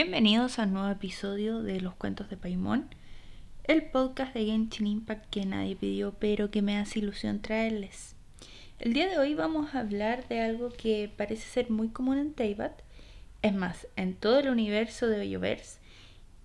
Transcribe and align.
Bienvenidos 0.00 0.60
a 0.60 0.62
un 0.62 0.74
nuevo 0.74 0.90
episodio 0.90 1.60
de 1.60 1.80
Los 1.80 1.92
Cuentos 1.96 2.30
de 2.30 2.36
Paimon, 2.36 2.88
el 3.64 3.90
podcast 3.90 4.32
de 4.32 4.44
Genshin 4.44 4.86
Impact 4.86 5.28
que 5.28 5.44
nadie 5.44 5.74
pidió 5.74 6.14
pero 6.20 6.52
que 6.52 6.62
me 6.62 6.78
hace 6.78 7.00
ilusión 7.00 7.42
traerles. 7.42 8.14
El 8.78 8.92
día 8.92 9.08
de 9.08 9.18
hoy 9.18 9.34
vamos 9.34 9.74
a 9.74 9.80
hablar 9.80 10.28
de 10.28 10.40
algo 10.40 10.68
que 10.68 11.12
parece 11.16 11.48
ser 11.48 11.70
muy 11.70 11.88
común 11.88 12.16
en 12.16 12.32
Teyvat, 12.32 12.80
es 13.42 13.52
más, 13.52 13.88
en 13.96 14.14
todo 14.14 14.38
el 14.38 14.50
universo 14.50 15.08
de 15.08 15.18
Hoyoverse, 15.18 15.80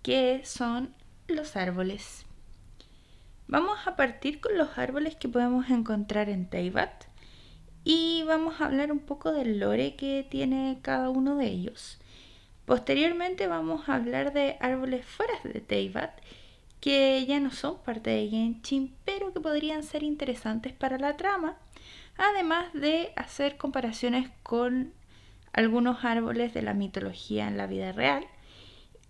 que 0.02 0.42
son 0.46 0.92
los 1.28 1.56
árboles. 1.56 2.26
Vamos 3.48 3.86
a 3.86 3.96
partir 3.96 4.42
con 4.42 4.58
los 4.58 4.80
árboles 4.80 5.16
que 5.16 5.30
podemos 5.30 5.70
encontrar 5.70 6.28
en 6.28 6.50
Teyvat 6.50 7.04
y 7.84 8.24
vamos 8.26 8.60
a 8.60 8.66
hablar 8.66 8.92
un 8.92 9.02
poco 9.02 9.32
del 9.32 9.60
lore 9.60 9.96
que 9.96 10.26
tiene 10.28 10.80
cada 10.82 11.12
uno 11.12 11.36
de 11.36 11.46
ellos 11.50 12.00
Posteriormente 12.66 13.48
vamos 13.48 13.90
a 13.90 13.96
hablar 13.96 14.34
de 14.34 14.58
árboles 14.60 15.06
fuera 15.06 15.34
de 15.44 15.60
Teyvat 15.60 16.20
que 16.84 17.26
ya 17.26 17.40
no 17.40 17.50
son 17.50 17.78
parte 17.78 18.10
de 18.10 18.28
Genshin, 18.28 18.94
pero 19.06 19.32
que 19.32 19.40
podrían 19.40 19.84
ser 19.84 20.04
interesantes 20.04 20.74
para 20.74 20.98
la 20.98 21.16
trama, 21.16 21.56
además 22.18 22.74
de 22.74 23.14
hacer 23.16 23.56
comparaciones 23.56 24.30
con 24.44 24.92
algunos 25.54 26.04
árboles 26.04 26.54
de 26.54 26.62
la 26.62 26.74
mitología 26.74 27.48
en 27.48 27.56
la 27.56 27.68
vida 27.68 27.94
real. 27.94 28.26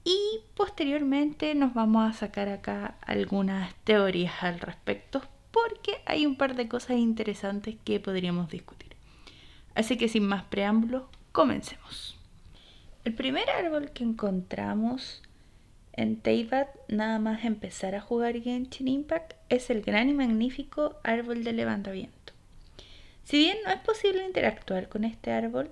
Y 0.03 0.19
posteriormente 0.55 1.55
nos 1.55 1.73
vamos 1.73 2.07
a 2.07 2.13
sacar 2.13 2.47
acá 2.47 2.95
algunas 3.01 3.73
teorías 3.85 4.43
al 4.43 4.59
respecto, 4.59 5.23
porque 5.49 5.99
hay 6.05 6.27
un 6.27 6.35
par 6.35 6.55
de 6.55 6.67
cosas 6.67 6.97
interesantes 6.97 7.75
que 7.83 7.99
podríamos 7.99 8.49
discutir. 8.49 8.95
Así 9.73 9.97
que 9.97 10.09
sin 10.09 10.27
más 10.27 10.43
preámbulos, 10.43 11.05
comencemos. 11.31 12.22
El 13.03 13.15
primer 13.15 13.49
árbol 13.49 13.91
que 13.91 14.05
encontramos 14.05 15.21
en 15.91 16.15
Teyvat, 16.15 16.69
nada 16.87 17.19
más 17.19 17.43
empezar 17.43 17.95
a 17.95 18.01
jugar 18.01 18.39
Genshin 18.41 18.87
Impact, 18.87 19.33
es 19.49 19.69
el 19.69 19.81
gran 19.81 20.07
y 20.07 20.13
magnífico 20.13 20.95
árbol 21.03 21.43
de 21.43 21.51
levantamiento. 21.51 22.31
Si 23.25 23.39
bien 23.39 23.57
no 23.65 23.71
es 23.71 23.79
posible 23.79 24.25
interactuar 24.25 24.87
con 24.87 25.03
este 25.03 25.31
árbol, 25.31 25.69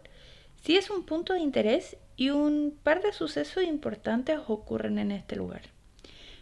sí 0.61 0.75
es 0.75 0.89
un 0.89 1.05
punto 1.05 1.33
de 1.33 1.39
interés 1.39 1.95
y 2.17 2.31
un 2.31 2.77
par 2.83 3.01
de 3.01 3.13
sucesos 3.13 3.63
importantes 3.63 4.38
ocurren 4.47 4.99
en 4.99 5.11
este 5.11 5.38
lugar. 5.38 5.61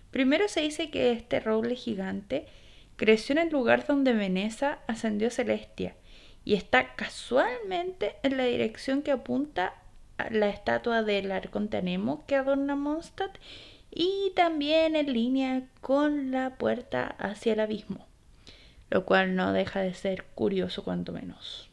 Primero 0.09 0.47
se 0.47 0.61
dice 0.61 0.89
que 0.89 1.11
este 1.11 1.39
roble 1.39 1.75
gigante 1.75 2.47
creció 2.95 3.33
en 3.33 3.47
el 3.47 3.49
lugar 3.49 3.85
donde 3.85 4.13
Veneza 4.13 4.79
ascendió 4.87 5.29
Celestia 5.29 5.95
y 6.43 6.55
está 6.55 6.95
casualmente 6.95 8.15
en 8.23 8.37
la 8.37 8.45
dirección 8.45 9.03
que 9.03 9.11
apunta 9.11 9.78
la 10.29 10.49
estatua 10.49 11.03
del 11.03 11.31
Arconte 11.31 11.81
Nemo 11.81 12.25
que 12.25 12.35
adorna 12.35 12.75
Mondstadt 12.75 13.37
y 13.91 14.31
también 14.35 14.95
en 14.95 15.13
línea 15.13 15.63
con 15.81 16.31
la 16.31 16.57
puerta 16.57 17.15
hacia 17.19 17.53
el 17.53 17.59
abismo, 17.59 18.05
lo 18.89 19.05
cual 19.05 19.35
no 19.35 19.53
deja 19.53 19.81
de 19.81 19.93
ser 19.93 20.25
curioso 20.35 20.83
cuanto 20.83 21.11
menos. 21.11 21.69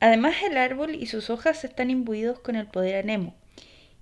Además 0.00 0.36
el 0.44 0.56
árbol 0.56 0.94
y 0.94 1.06
sus 1.06 1.28
hojas 1.30 1.64
están 1.64 1.90
imbuidos 1.90 2.38
con 2.38 2.54
el 2.54 2.66
poder 2.66 2.96
anemo, 2.96 3.34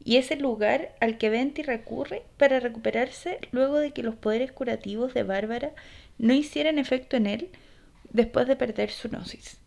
y 0.04 0.19
es 0.19 0.30
el 0.30 0.41
lugar 0.41 0.94
al 1.00 1.19
que 1.19 1.30
Venti 1.30 1.62
recurre 1.62 2.22
para 2.36 2.60
recuperarse 2.60 3.38
luego 3.50 3.78
de 3.78 3.92
que 3.92 4.02
los 4.02 4.14
poderes 4.14 4.52
curativos 4.52 5.14
de 5.14 5.22
Bárbara 5.22 5.72
no 6.19 6.34
hicieran 6.34 6.78
efecto 6.78 7.16
en 7.16 7.27
él 7.27 7.50
después 8.10 8.47
de 8.47 8.56
perder 8.56 8.91
su 8.91 9.08
gnosis. 9.08 9.58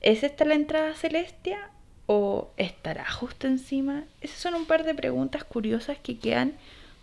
¿Es 0.00 0.22
esta 0.22 0.44
la 0.44 0.54
entrada 0.54 0.94
celestia 0.94 1.70
o 2.06 2.50
estará 2.56 3.10
justo 3.10 3.46
encima? 3.46 4.04
Esas 4.20 4.38
son 4.38 4.54
un 4.54 4.64
par 4.64 4.84
de 4.84 4.94
preguntas 4.94 5.44
curiosas 5.44 5.98
que 5.98 6.18
quedan 6.18 6.54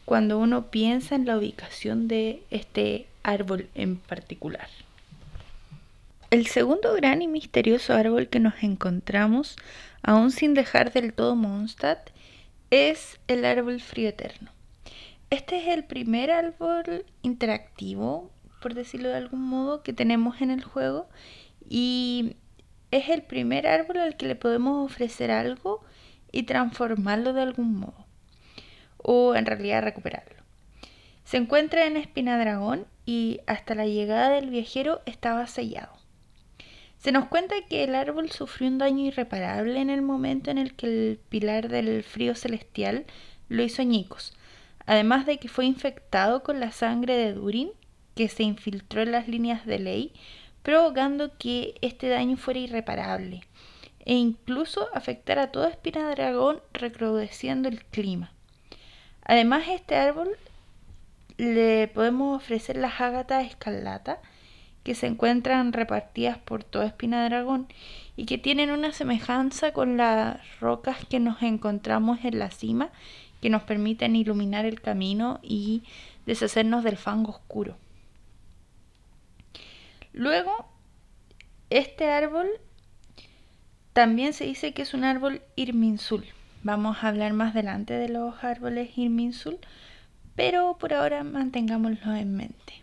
cuando 0.06 0.40
uno 0.40 0.72
piensa 0.72 1.16
en 1.16 1.26
la 1.26 1.38
ubicación 1.38 2.08
de 2.08 2.42
este 2.50 3.06
árbol 3.24 3.70
en 3.76 3.98
particular. 3.98 4.68
El 6.32 6.48
segundo 6.48 6.94
gran 6.94 7.22
y 7.22 7.28
misterioso 7.28 7.94
árbol 7.94 8.30
que 8.30 8.40
nos 8.40 8.64
encontramos, 8.64 9.58
aún 10.02 10.32
sin 10.32 10.56
dejar 10.56 10.92
del 10.92 11.14
todo 11.14 11.36
Mondstadt, 11.36 12.10
es 12.72 13.20
el 13.28 13.46
árbol 13.46 13.80
frío 13.80 14.10
eterno. 14.10 14.50
Este 15.30 15.60
es 15.60 15.68
el 15.68 15.84
primer 15.84 16.32
árbol 16.32 17.06
interactivo, 17.22 18.32
por 18.62 18.74
decirlo 18.74 19.10
de 19.10 19.18
algún 19.18 19.42
modo, 19.42 19.84
que 19.84 19.94
tenemos 19.94 20.42
en 20.42 20.52
el 20.52 20.64
juego 20.64 21.08
y 21.70 22.36
es 22.92 23.10
el 23.10 23.24
primer 23.24 23.68
árbol 23.68 23.98
al 23.98 24.18
que 24.18 24.28
le 24.28 24.36
podemos 24.36 24.86
ofrecer 24.86 25.32
algo 25.32 25.84
y 26.32 26.44
transformarlo 26.44 27.34
de 27.34 27.42
algún 27.42 27.76
modo. 27.76 28.06
O 28.98 29.36
en 29.36 29.46
realidad 29.46 29.84
recuperarlo. 29.84 30.44
Se 31.24 31.38
encuentra 31.38 31.86
en 31.86 31.98
Espina 31.98 32.40
Dragón 32.40 32.88
y 33.06 33.42
hasta 33.48 33.76
la 33.76 33.86
llegada 33.86 34.30
del 34.30 34.50
viajero 34.50 35.02
estaba 35.06 35.46
sellado. 35.48 35.94
Se 36.98 37.12
nos 37.12 37.28
cuenta 37.28 37.56
que 37.70 37.84
el 37.84 37.96
árbol 37.96 38.32
sufrió 38.32 38.68
un 38.68 38.78
daño 38.78 39.06
irreparable 39.06 39.80
en 39.80 39.90
el 39.90 40.02
momento 40.02 40.52
en 40.52 40.58
el 40.58 40.74
que 40.74 40.88
el 40.88 41.20
pilar 41.30 41.70
del 41.70 42.04
frío 42.04 42.34
celestial 42.34 43.06
lo 43.50 43.62
hizo 43.62 43.82
añicos, 43.82 44.36
además 44.86 45.26
de 45.26 45.38
que 45.38 45.48
fue 45.48 45.66
infectado 45.66 46.44
con 46.44 46.60
la 46.60 46.72
sangre 46.72 47.16
de 47.16 47.34
Durin, 47.34 47.72
que 48.16 48.30
se 48.30 48.44
infiltró 48.44 49.02
en 49.02 49.12
las 49.12 49.28
líneas 49.28 49.66
de 49.66 49.80
ley, 49.80 50.14
provocando 50.68 51.32
que 51.38 51.76
este 51.80 52.10
daño 52.10 52.36
fuera 52.36 52.60
irreparable 52.60 53.40
e 54.04 54.16
incluso 54.16 54.90
afectara 54.94 55.44
a 55.44 55.52
toda 55.54 55.70
espina 55.70 56.10
de 56.10 56.16
dragón 56.16 56.60
recrudeciendo 56.74 57.70
el 57.70 57.86
clima. 57.86 58.34
Además, 59.24 59.64
este 59.70 59.96
árbol 59.96 60.36
le 61.38 61.88
podemos 61.88 62.36
ofrecer 62.36 62.76
las 62.76 63.00
ágatas 63.00 63.46
escarlata 63.46 64.20
que 64.84 64.94
se 64.94 65.08
encuentran 65.08 65.72
repartidas 65.72 66.38
por 66.38 66.66
toda 66.66 66.88
espina 66.88 67.24
dragón 67.24 67.70
y 68.18 68.26
que 68.26 68.38
tienen 68.38 68.70
una 68.70 68.92
semejanza 68.92 69.72
con 69.72 69.96
las 69.96 70.60
rocas 70.60 70.98
que 71.06 71.22
nos 71.22 71.42
encontramos 71.44 72.26
en 72.26 72.40
la 72.40 72.52
cima 72.52 72.90
que 73.42 73.50
nos 73.50 73.64
permiten 73.64 74.18
iluminar 74.18 74.66
el 74.66 74.82
camino 74.82 75.40
y 75.42 75.84
deshacernos 76.26 76.84
del 76.84 76.98
fango 76.98 77.32
oscuro. 77.32 77.78
Luego, 80.18 80.68
este 81.70 82.10
árbol 82.10 82.50
también 83.94 84.34
se 84.34 84.46
dice 84.46 84.74
que 84.74 84.82
es 84.82 84.96
un 84.96 85.04
árbol 85.04 85.44
irminsul. 85.56 86.26
Vamos 86.64 86.98
a 86.98 87.10
hablar 87.10 87.34
más 87.34 87.52
adelante 87.52 87.94
de 87.94 88.10
los 88.10 88.44
árboles 88.44 88.98
irminsul, 88.98 89.60
pero 90.36 90.76
por 90.80 90.96
ahora 90.96 91.24
mantengámoslo 91.24 92.16
en 92.16 92.36
mente. 92.36 92.82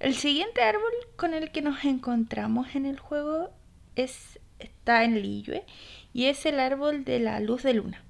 El 0.00 0.16
siguiente 0.16 0.62
árbol 0.62 0.90
con 1.14 1.32
el 1.32 1.52
que 1.52 1.62
nos 1.62 1.84
encontramos 1.84 2.74
en 2.74 2.86
el 2.86 2.98
juego 2.98 3.50
es, 3.94 4.40
está 4.58 5.04
en 5.04 5.22
Liyue 5.22 5.64
y 6.12 6.24
es 6.24 6.44
el 6.44 6.58
árbol 6.58 7.04
de 7.04 7.20
la 7.20 7.38
luz 7.38 7.62
de 7.62 7.74
luna. 7.74 8.02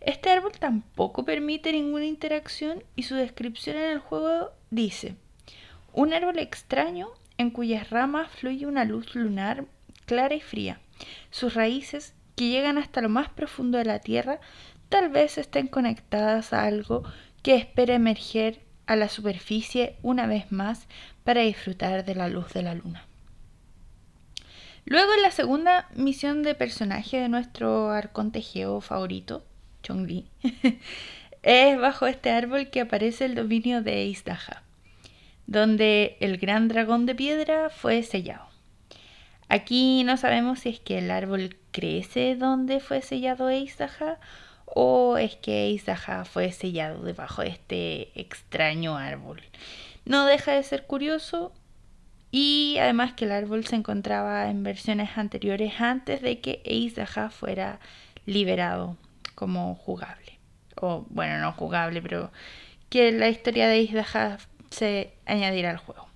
Este 0.00 0.30
árbol 0.30 0.52
tampoco 0.52 1.24
permite 1.24 1.72
ninguna 1.72 2.06
interacción 2.06 2.84
y 2.94 3.02
su 3.02 3.16
descripción 3.16 3.76
en 3.76 3.90
el 3.90 3.98
juego 3.98 4.52
dice, 4.70 5.16
un 5.92 6.12
árbol 6.12 6.38
extraño 6.38 7.08
en 7.38 7.50
cuyas 7.50 7.90
ramas 7.90 8.30
fluye 8.30 8.66
una 8.66 8.84
luz 8.84 9.14
lunar 9.14 9.64
clara 10.04 10.34
y 10.34 10.40
fría. 10.40 10.80
Sus 11.30 11.54
raíces, 11.54 12.14
que 12.36 12.48
llegan 12.48 12.78
hasta 12.78 13.00
lo 13.00 13.08
más 13.08 13.28
profundo 13.30 13.78
de 13.78 13.84
la 13.84 14.00
Tierra, 14.00 14.40
tal 14.88 15.08
vez 15.08 15.38
estén 15.38 15.68
conectadas 15.68 16.52
a 16.52 16.64
algo 16.64 17.04
que 17.42 17.54
espera 17.54 17.94
emerger 17.94 18.60
a 18.86 18.96
la 18.96 19.08
superficie 19.08 19.96
una 20.02 20.26
vez 20.26 20.50
más 20.50 20.88
para 21.24 21.42
disfrutar 21.42 22.04
de 22.04 22.14
la 22.14 22.28
luz 22.28 22.52
de 22.52 22.62
la 22.62 22.74
luna. 22.74 23.04
Luego 24.84 25.12
en 25.14 25.22
la 25.22 25.30
segunda 25.30 25.88
misión 25.94 26.42
de 26.42 26.54
personaje 26.54 27.20
de 27.20 27.28
nuestro 27.28 27.90
arconte 27.90 28.40
geo 28.40 28.80
favorito, 28.80 29.44
Chongli, 29.82 30.26
es 31.42 31.78
bajo 31.78 32.06
este 32.06 32.30
árbol 32.30 32.70
que 32.70 32.80
aparece 32.80 33.26
el 33.26 33.34
dominio 33.34 33.82
de 33.82 34.06
Isdaha 34.06 34.62
donde 35.48 36.18
el 36.20 36.36
gran 36.36 36.68
dragón 36.68 37.06
de 37.06 37.14
piedra 37.14 37.70
fue 37.70 38.02
sellado. 38.02 38.46
Aquí 39.48 40.04
no 40.04 40.18
sabemos 40.18 40.60
si 40.60 40.68
es 40.68 40.78
que 40.78 40.98
el 40.98 41.10
árbol 41.10 41.56
crece 41.72 42.36
donde 42.36 42.80
fue 42.80 43.00
sellado 43.00 43.48
Eizaha 43.48 44.18
o 44.66 45.16
es 45.16 45.36
que 45.36 45.68
Eizaha 45.68 46.26
fue 46.26 46.52
sellado 46.52 47.02
debajo 47.02 47.40
de 47.40 47.48
este 47.48 48.20
extraño 48.20 48.98
árbol. 48.98 49.40
No 50.04 50.26
deja 50.26 50.52
de 50.52 50.62
ser 50.62 50.84
curioso 50.84 51.54
y 52.30 52.76
además 52.78 53.14
que 53.14 53.24
el 53.24 53.32
árbol 53.32 53.64
se 53.64 53.76
encontraba 53.76 54.50
en 54.50 54.62
versiones 54.62 55.16
anteriores 55.16 55.80
antes 55.80 56.20
de 56.20 56.40
que 56.40 56.60
Eizaha 56.66 57.30
fuera 57.30 57.80
liberado 58.26 58.98
como 59.34 59.74
jugable. 59.76 60.38
O 60.74 61.06
bueno, 61.08 61.40
no 61.40 61.52
jugable, 61.52 62.02
pero 62.02 62.30
que 62.90 63.12
la 63.12 63.30
historia 63.30 63.66
de 63.66 63.76
Eizaha 63.76 64.36
se 64.70 65.12
añadirá 65.26 65.70
al 65.70 65.78
juego. 65.78 66.08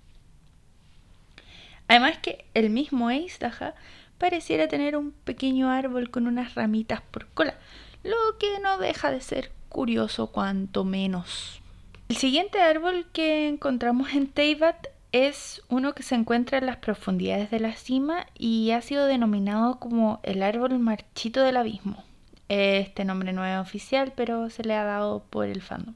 Además 1.88 2.18
que 2.18 2.46
el 2.54 2.70
mismo 2.70 3.10
Eizaha 3.10 3.74
pareciera 4.18 4.68
tener 4.68 4.96
un 4.96 5.12
pequeño 5.12 5.70
árbol 5.70 6.10
con 6.10 6.26
unas 6.26 6.54
ramitas 6.54 7.00
por 7.02 7.26
cola, 7.28 7.54
lo 8.02 8.16
que 8.38 8.60
no 8.60 8.78
deja 8.78 9.10
de 9.10 9.20
ser 9.20 9.52
curioso 9.68 10.28
cuanto 10.28 10.84
menos. 10.84 11.60
El 12.08 12.16
siguiente 12.16 12.60
árbol 12.60 13.06
que 13.12 13.48
encontramos 13.48 14.12
en 14.12 14.26
Teyvat 14.26 14.88
es 15.12 15.62
uno 15.68 15.94
que 15.94 16.02
se 16.02 16.14
encuentra 16.14 16.58
en 16.58 16.66
las 16.66 16.76
profundidades 16.76 17.50
de 17.50 17.60
la 17.60 17.74
cima 17.74 18.26
y 18.38 18.70
ha 18.70 18.80
sido 18.80 19.06
denominado 19.06 19.78
como 19.78 20.20
el 20.22 20.42
árbol 20.42 20.78
marchito 20.78 21.42
del 21.42 21.56
abismo. 21.56 22.04
Este 22.48 23.04
nombre 23.04 23.32
no 23.32 23.44
es 23.44 23.58
oficial, 23.58 24.12
pero 24.16 24.50
se 24.50 24.62
le 24.62 24.74
ha 24.74 24.84
dado 24.84 25.24
por 25.30 25.46
el 25.46 25.62
fandom. 25.62 25.94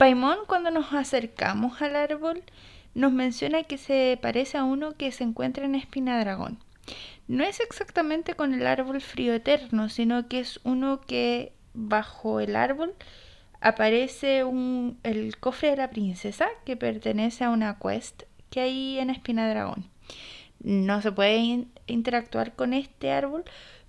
Paimon, 0.00 0.38
cuando 0.46 0.70
nos 0.70 0.94
acercamos 0.94 1.82
al 1.82 1.94
árbol, 1.94 2.42
nos 2.94 3.12
menciona 3.12 3.64
que 3.64 3.76
se 3.76 4.18
parece 4.22 4.56
a 4.56 4.64
uno 4.64 4.94
que 4.94 5.12
se 5.12 5.24
encuentra 5.24 5.66
en 5.66 5.74
Espina 5.74 6.18
Dragón. 6.18 6.58
No 7.28 7.44
es 7.44 7.60
exactamente 7.60 8.32
con 8.32 8.54
el 8.54 8.66
árbol 8.66 9.02
frío 9.02 9.34
eterno, 9.34 9.90
sino 9.90 10.26
que 10.26 10.40
es 10.40 10.58
uno 10.64 11.02
que 11.02 11.52
bajo 11.74 12.40
el 12.40 12.56
árbol 12.56 12.94
aparece 13.60 14.42
el 15.02 15.36
cofre 15.38 15.72
de 15.72 15.76
la 15.76 15.90
princesa 15.90 16.48
que 16.64 16.78
pertenece 16.78 17.44
a 17.44 17.50
una 17.50 17.78
quest 17.78 18.22
que 18.48 18.60
hay 18.60 18.98
en 19.00 19.10
Espina 19.10 19.50
Dragón. 19.50 19.84
No 20.60 21.02
se 21.02 21.12
puede 21.12 21.66
interactuar 21.86 22.54
con 22.56 22.72
este 22.72 23.12
árbol, 23.12 23.44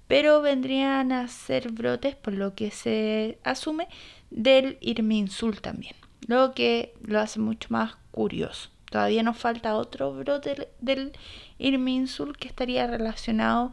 pero 0.10 0.42
vendrían 0.42 1.14
a 1.14 1.30
ser 1.30 1.72
brotes, 1.72 2.18
por 2.18 2.34
lo 2.34 2.54
que 2.54 2.70
se 2.70 3.40
asume, 3.46 3.88
del 4.30 4.78
Irminsul 4.82 5.62
también, 5.62 5.96
lo 6.28 6.54
que 6.54 6.94
lo 7.04 7.20
hace 7.20 7.40
mucho 7.40 7.68
más 7.72 7.96
curioso. 8.12 8.70
Todavía 8.90 9.24
nos 9.24 9.38
falta 9.38 9.76
otro 9.76 10.14
brote 10.14 10.68
del 10.80 11.14
Irminsul 11.58 12.38
que 12.38 12.48
estaría 12.48 12.88
relacionado 12.88 13.72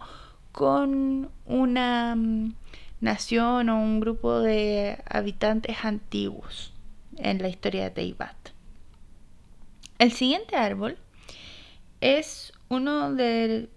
con 0.53 1.31
una 1.45 2.15
mm, 2.17 2.55
nación 3.01 3.69
o 3.69 3.81
un 3.81 4.01
grupo 4.01 4.39
de 4.41 4.99
habitantes 5.09 5.85
antiguos 5.85 6.73
en 7.17 7.43
la 7.43 7.49
historia 7.49 7.85
de 7.85 7.91
Teibat. 7.91 8.37
El 9.99 10.13
siguiente 10.13 10.57
árbol 10.57 10.99
es 12.01 12.53
uno 12.69 13.13
de 13.13 13.69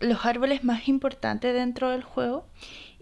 los 0.00 0.24
árboles 0.24 0.64
más 0.64 0.88
importantes 0.88 1.52
dentro 1.52 1.90
del 1.90 2.02
juego 2.02 2.46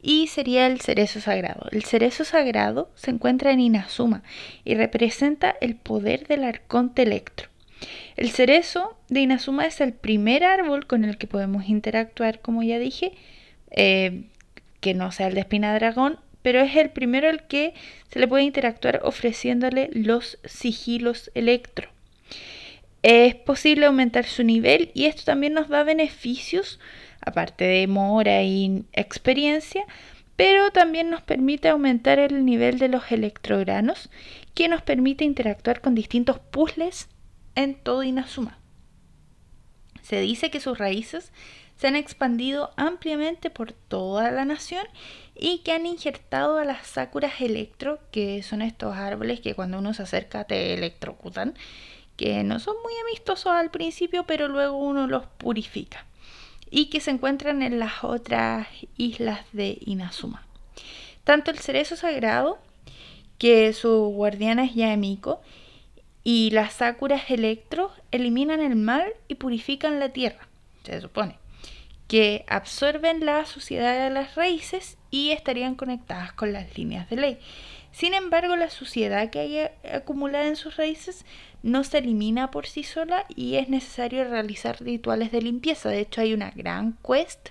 y 0.03 0.27
sería 0.27 0.67
el 0.67 0.81
cerezo 0.81 1.21
sagrado. 1.21 1.69
El 1.71 1.85
cerezo 1.85 2.25
sagrado 2.25 2.91
se 2.97 3.13
encuentra 3.13 3.53
en 3.53 3.61
Inazuma 3.61 4.23
y 4.65 4.75
representa 4.75 5.57
el 5.61 5.77
poder 5.77 6.27
del 6.27 6.45
arconte 6.45 7.03
electro. 7.03 7.49
El 8.17 8.31
cerezo 8.31 8.97
de 9.09 9.21
Inazuma 9.21 9.67
es 9.67 9.81
el 9.81 9.93
primer 9.93 10.45
árbol 10.45 10.87
con 10.87 11.05
el 11.05 11.17
que 11.19 11.27
podemos 11.27 11.69
interactuar, 11.69 12.41
como 12.41 12.63
ya 12.63 12.79
dije, 12.79 13.13
eh, 13.71 14.25
que 14.81 14.95
no 14.95 15.13
sea 15.13 15.29
el 15.29 15.35
de 15.35 15.41
espina 15.41 15.75
dragón, 15.75 16.19
pero 16.43 16.61
es 16.61 16.77
el 16.77 16.91
primero 16.91 17.29
al 17.29 17.47
que 17.47 17.75
se 18.11 18.19
le 18.19 18.29
puede 18.29 18.45
interactuar 18.45 19.01
ofreciéndole 19.05 19.89
los 19.93 20.39
sigilos 20.45 21.31
electro. 21.35 21.89
Es 23.03 23.35
posible 23.35 23.87
aumentar 23.87 24.25
su 24.25 24.45
nivel 24.45 24.91
y 24.95 25.07
esto 25.07 25.23
también 25.25 25.55
nos 25.55 25.69
da 25.69 25.83
beneficios, 25.83 26.79
aparte 27.25 27.65
de 27.65 27.87
mora 27.87 28.43
y 28.43 28.85
experiencia, 28.93 29.85
pero 30.37 30.71
también 30.71 31.11
nos 31.11 31.23
permite 31.23 31.69
aumentar 31.69 32.19
el 32.19 32.45
nivel 32.45 32.79
de 32.79 32.89
los 32.89 33.11
electrogranos, 33.13 34.11
que 34.55 34.69
nos 34.69 34.83
permite 34.83 35.25
interactuar 35.25 35.81
con 35.81 35.95
distintos 35.95 36.39
puzzles 36.39 37.09
en 37.55 37.75
todo 37.75 38.03
Inazuma. 38.03 38.59
Se 40.03 40.21
dice 40.21 40.51
que 40.51 40.61
sus 40.61 40.79
raíces 40.79 41.33
se 41.77 41.89
han 41.89 41.97
expandido 41.97 42.73
ampliamente 42.77 43.51
por 43.51 43.73
toda 43.73 44.31
la 44.31 44.45
nación 44.45 44.87
y 45.35 45.59
que 45.59 45.73
han 45.73 45.87
injertado 45.87 46.59
a 46.59 46.65
las 46.65 46.87
sakuras 46.87 47.41
electro, 47.41 47.99
que 48.11 48.43
son 48.43 48.63
estos 48.63 48.97
árboles 48.97 49.41
que 49.41 49.55
cuando 49.55 49.79
uno 49.79 49.95
se 49.95 50.03
acerca 50.03 50.45
te 50.45 50.75
electrocutan, 50.75 51.55
que 52.17 52.45
no 52.45 52.61
son 52.61 52.77
muy 52.83 52.93
amistosos 53.03 53.53
al 53.53 53.71
principio, 53.71 54.25
pero 54.25 54.49
luego 54.49 54.77
uno 54.77 55.07
los 55.07 55.27
purifica, 55.27 56.07
y 56.73 56.87
que 56.87 57.01
se 57.01 57.11
encuentran 57.11 57.63
en 57.63 57.79
las 57.79 58.03
otras 58.03 58.67
islas 58.97 59.41
de 59.53 59.77
Inazuma. 59.83 60.47
Tanto 61.23 61.51
el 61.51 61.59
cerezo 61.59 61.97
sagrado, 61.97 62.59
que 63.37 63.73
su 63.75 63.91
guardiana 64.09 64.65
es 64.65 64.75
Yaemiko, 64.75 65.43
y 66.25 66.51
las 66.51 66.73
sakuras 66.73 67.31
electro 67.31 67.93
eliminan 68.11 68.61
el 68.61 68.75
mal 68.77 69.13
y 69.29 69.35
purifican 69.35 70.01
la 70.01 70.09
tierra, 70.09 70.49
se 70.85 71.01
supone, 71.03 71.37
que 72.09 72.47
absorben 72.49 73.27
la 73.27 73.45
suciedad 73.45 74.05
de 74.05 74.11
las 74.15 74.35
raíces 74.35 74.97
y 75.13 75.31
estarían 75.31 75.77
conectadas 75.77 76.33
con 76.33 76.53
las 76.53 76.77
líneas 76.77 77.09
de 77.09 77.17
ley. 77.17 77.39
Sin 77.93 78.15
embargo, 78.15 78.57
la 78.57 78.71
suciedad 78.71 79.31
que 79.31 79.39
hay 79.39 79.59
acumulada 79.95 80.49
en 80.49 80.57
sus 80.57 80.77
raíces 80.77 81.25
no 81.63 81.85
se 81.85 81.99
elimina 81.99 82.51
por 82.51 82.67
sí 82.67 82.83
sola 82.83 83.27
y 83.29 83.57
es 83.57 83.69
necesario 83.69 84.25
realizar 84.25 84.83
rituales 84.83 85.31
de 85.31 85.43
limpieza. 85.43 85.91
De 85.91 86.01
hecho, 86.01 86.23
hay 86.23 86.33
una 86.33 86.51
gran 86.51 86.97
quest 87.07 87.51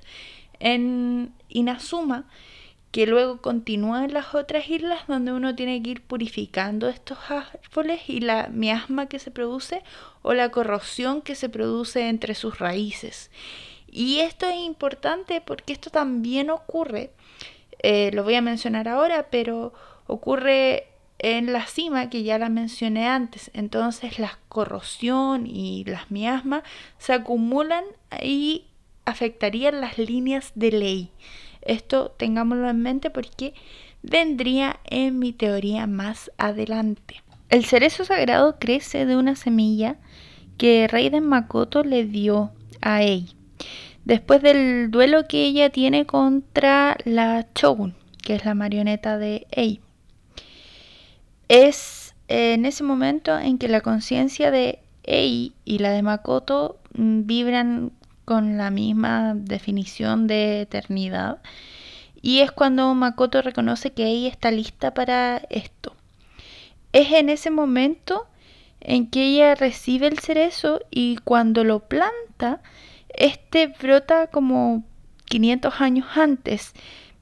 en 0.60 1.34
Inazuma 1.48 2.26
que 2.92 3.06
luego 3.06 3.42
continúa 3.42 4.04
en 4.04 4.14
las 4.14 4.36
otras 4.36 4.68
islas 4.68 5.02
donde 5.08 5.32
uno 5.32 5.56
tiene 5.56 5.82
que 5.82 5.92
ir 5.92 6.02
purificando 6.02 6.90
estos 6.90 7.20
árboles 7.30 8.02
y 8.08 8.20
la 8.20 8.50
miasma 8.52 9.06
que 9.06 9.20
se 9.20 9.32
produce 9.32 9.84
o 10.24 10.34
la 10.34 10.50
corrosión 10.50 11.22
que 11.22 11.36
se 11.36 11.48
produce 11.48 12.10
entre 12.10 12.36
sus 12.36 12.60
raíces. 12.60 13.32
Y 13.90 14.20
esto 14.20 14.48
es 14.48 14.58
importante 14.58 15.42
porque 15.42 15.74
esto 15.74 15.90
también 15.90 16.50
ocurre, 16.50 17.12
eh, 17.84 18.12
lo 18.14 18.24
voy 18.24 18.36
a 18.36 18.42
mencionar 18.42 18.88
ahora, 18.88 19.28
pero 19.32 19.74
ocurre 20.08 20.88
en 21.18 21.52
la 21.52 21.66
cima 21.66 22.10
que 22.10 22.24
ya 22.24 22.38
la 22.38 22.50
mencioné 22.50 23.08
antes. 23.08 23.52
Entonces 23.54 24.20
la 24.20 24.38
corrosión 24.50 25.48
y 25.48 25.84
las 25.86 26.12
miasmas 26.12 26.64
se 26.98 27.14
acumulan 27.14 27.84
y 28.22 28.66
afectarían 29.06 29.82
las 29.82 29.98
líneas 29.98 30.52
de 30.56 30.72
ley. 30.72 31.12
Esto 31.62 32.12
tengámoslo 32.12 32.70
en 32.70 32.82
mente 32.82 33.10
porque 33.10 33.54
vendría 34.02 34.80
en 34.86 35.20
mi 35.20 35.34
teoría 35.34 35.88
más 35.88 36.32
adelante. 36.38 37.24
El 37.50 37.66
cerezo 37.66 38.06
sagrado 38.06 38.58
crece 38.60 39.06
de 39.06 39.16
una 39.16 39.36
semilla 39.36 39.98
que 40.58 40.88
Raiden 40.88 41.26
Makoto 41.26 41.84
le 41.84 42.06
dio 42.06 42.52
a 42.82 43.04
Ei 43.04 43.36
después 44.06 44.42
del 44.42 44.92
duelo 44.92 45.28
que 45.28 45.44
ella 45.44 45.70
tiene 45.70 46.06
contra 46.06 46.98
la 47.06 47.48
Shogun, 47.56 47.96
que 48.22 48.36
es 48.36 48.46
la 48.46 48.56
marioneta 48.56 49.18
de 49.18 49.48
Ei. 49.52 49.82
Es 51.48 52.16
en 52.28 52.66
ese 52.66 52.84
momento 52.84 53.38
en 53.38 53.58
que 53.58 53.68
la 53.68 53.82
conciencia 53.82 54.52
de 54.52 54.80
Ei 55.04 55.54
y 55.66 55.80
la 55.80 55.92
de 55.92 56.02
Makoto 56.02 56.80
mm, 56.94 57.26
vibran 57.26 57.92
con 58.26 58.58
la 58.58 58.72
misma 58.72 59.34
definición 59.36 60.28
de 60.28 60.62
eternidad. 60.62 61.42
Y 62.22 62.40
es 62.40 62.52
cuando 62.52 62.94
Makoto 62.94 63.42
reconoce 63.42 63.92
que 63.92 64.06
ella 64.06 64.30
está 64.30 64.52
lista 64.52 64.94
para 64.94 65.42
esto. 65.50 65.96
Es 66.94 67.12
en 67.12 67.30
ese 67.30 67.50
momento 67.50 68.28
en 68.80 69.08
que 69.08 69.24
ella 69.24 69.56
recibe 69.56 70.08
el 70.08 70.20
cerezo 70.20 70.82
y 70.90 71.18
cuando 71.18 71.64
lo 71.64 71.80
planta, 71.80 72.62
este 73.16 73.68
brota 73.68 74.28
como 74.28 74.84
500 75.26 75.82
años 75.82 76.08
antes, 76.16 76.74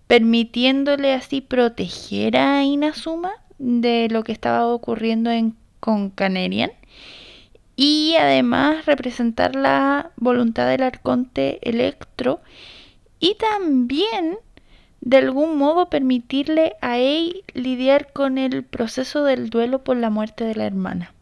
permitiéndole 0.07 1.13
así 1.13 1.41
proteger 1.41 2.37
a 2.37 2.63
Inazuma 2.63 3.31
de 3.59 4.07
lo 4.09 4.23
que 4.23 4.31
estaba 4.31 4.67
ocurriendo 4.67 5.29
en, 5.29 5.55
con 5.79 6.09
Canerian 6.09 6.71
y 7.75 8.15
además 8.19 8.85
representar 8.85 9.55
la 9.55 10.11
voluntad 10.17 10.67
del 10.67 10.83
arconte 10.83 11.59
Electro 11.61 12.41
y 13.19 13.35
también 13.35 14.37
de 15.01 15.17
algún 15.17 15.57
modo 15.57 15.89
permitirle 15.89 16.75
a 16.81 16.97
Ei 16.97 17.43
lidiar 17.53 18.11
con 18.11 18.37
el 18.37 18.63
proceso 18.63 19.23
del 19.23 19.49
duelo 19.49 19.83
por 19.83 19.97
la 19.97 20.09
muerte 20.09 20.43
de 20.43 20.55
la 20.55 20.65
hermana. 20.65 21.13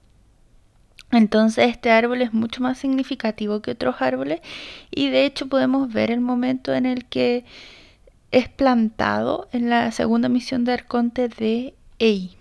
Entonces 1.11 1.69
este 1.69 1.89
árbol 1.91 2.21
es 2.21 2.33
mucho 2.33 2.61
más 2.61 2.77
significativo 2.77 3.61
que 3.61 3.71
otros 3.71 3.95
árboles 3.99 4.41
y 4.91 5.09
de 5.09 5.25
hecho 5.25 5.47
podemos 5.47 5.91
ver 5.91 6.11
el 6.11 6.19
momento 6.19 6.73
en 6.73 6.85
el 6.85 7.05
que 7.05 7.45
es 8.31 8.49
plantado 8.49 9.47
en 9.53 9.69
la 9.69 9.91
segunda 9.91 10.27
misión 10.27 10.65
de 10.65 10.73
Arconte 10.73 11.29
de 11.29 11.73
Ei 11.99 12.37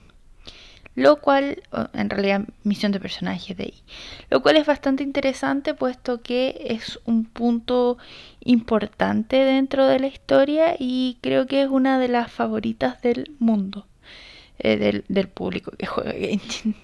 lo 0.97 1.21
cual, 1.21 1.63
en 1.93 2.11
realidad 2.11 2.47
misión 2.65 2.91
de 2.91 2.99
personaje 2.99 3.55
de 3.55 3.65
ahí, 3.65 3.83
lo 4.31 4.41
cual 4.43 4.57
es 4.57 4.67
bastante 4.67 5.03
interesante 5.03 5.75
puesto 5.75 6.23
que 6.23 6.57
es 6.71 6.99
un 7.05 7.27
punto 7.27 7.99
importante 8.41 9.37
dentro 9.37 9.87
de 9.87 10.01
la 10.01 10.07
historia 10.07 10.75
y 10.79 11.19
creo 11.21 11.47
que 11.47 11.63
es 11.63 11.69
una 11.69 11.99
de 11.99 12.09
las 12.09 12.33
favoritas 12.33 13.03
del 13.03 13.31
mundo, 13.39 13.87
eh, 14.59 14.79
del, 14.79 15.05
del, 15.09 15.29
público 15.29 15.71
que 15.73 15.85
juega 15.85 16.13
Genshin. 16.13 16.75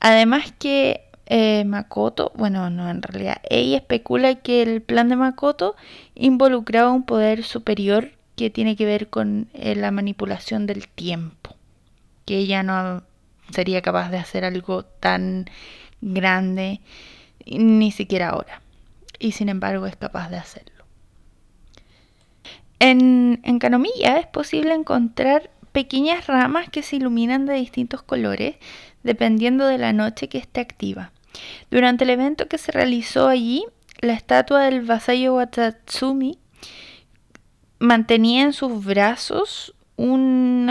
Además 0.00 0.52
que 0.58 1.06
eh, 1.26 1.64
Makoto, 1.64 2.32
bueno, 2.36 2.70
no, 2.70 2.88
en 2.88 3.02
realidad, 3.02 3.40
ella 3.50 3.78
especula 3.78 4.36
que 4.36 4.62
el 4.62 4.80
plan 4.80 5.08
de 5.08 5.16
Makoto 5.16 5.74
involucraba 6.14 6.92
un 6.92 7.04
poder 7.04 7.42
superior 7.42 8.12
que 8.36 8.50
tiene 8.50 8.76
que 8.76 8.86
ver 8.86 9.08
con 9.08 9.48
eh, 9.54 9.74
la 9.74 9.90
manipulación 9.90 10.66
del 10.66 10.86
tiempo, 10.86 11.56
que 12.24 12.36
ella 12.36 12.62
no 12.62 13.02
sería 13.50 13.82
capaz 13.82 14.10
de 14.10 14.18
hacer 14.18 14.44
algo 14.44 14.84
tan 14.84 15.46
grande, 16.00 16.80
ni 17.46 17.90
siquiera 17.90 18.30
ahora, 18.30 18.60
y 19.18 19.32
sin 19.32 19.48
embargo 19.48 19.86
es 19.86 19.96
capaz 19.96 20.28
de 20.28 20.36
hacerlo. 20.36 20.84
En, 22.78 23.40
en 23.42 23.58
Canomilla 23.58 24.18
es 24.18 24.26
posible 24.26 24.74
encontrar 24.74 25.50
pequeñas 25.76 26.26
ramas 26.26 26.70
que 26.70 26.82
se 26.82 26.96
iluminan 26.96 27.44
de 27.44 27.52
distintos 27.52 28.00
colores 28.00 28.56
dependiendo 29.02 29.66
de 29.66 29.76
la 29.76 29.92
noche 29.92 30.26
que 30.30 30.38
esté 30.38 30.62
activa. 30.62 31.12
Durante 31.70 32.04
el 32.04 32.10
evento 32.10 32.48
que 32.48 32.56
se 32.56 32.72
realizó 32.72 33.28
allí, 33.28 33.62
la 34.00 34.14
estatua 34.14 34.62
del 34.62 34.80
vasallo 34.80 35.34
Watatsumi 35.34 36.38
mantenía 37.78 38.44
en 38.44 38.54
sus 38.54 38.82
brazos 38.86 39.74
un 39.96 40.64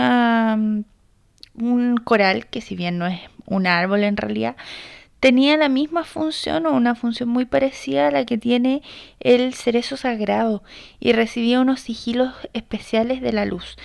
coral, 2.02 2.46
que 2.48 2.60
si 2.60 2.74
bien 2.74 2.98
no 2.98 3.06
es 3.06 3.20
un 3.44 3.68
árbol 3.68 4.02
en 4.02 4.16
realidad, 4.16 4.56
tenía 5.20 5.56
la 5.56 5.68
misma 5.68 6.02
función 6.04 6.66
o 6.66 6.72
una 6.72 6.94
función 6.94 7.28
muy 7.28 7.44
parecida 7.44 8.08
a 8.08 8.10
la 8.10 8.24
que 8.24 8.38
tiene 8.38 8.82
el 9.20 9.54
cerezo 9.54 9.96
sagrado 9.96 10.64
y 10.98 11.12
recibía 11.12 11.60
unos 11.60 11.80
sigilos 11.80 12.34
especiales 12.52 13.20
de 13.20 13.32
la 13.32 13.44
luz. 13.44 13.76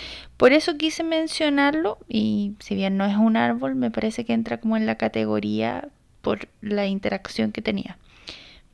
Por 0.41 0.53
eso 0.53 0.75
quise 0.75 1.03
mencionarlo 1.03 1.99
y 2.09 2.55
si 2.57 2.73
bien 2.73 2.97
no 2.97 3.05
es 3.05 3.15
un 3.15 3.37
árbol, 3.37 3.75
me 3.75 3.91
parece 3.91 4.25
que 4.25 4.33
entra 4.33 4.59
como 4.59 4.75
en 4.75 4.87
la 4.87 4.95
categoría 4.95 5.89
por 6.23 6.47
la 6.61 6.87
interacción 6.87 7.51
que 7.51 7.61
tenía. 7.61 7.99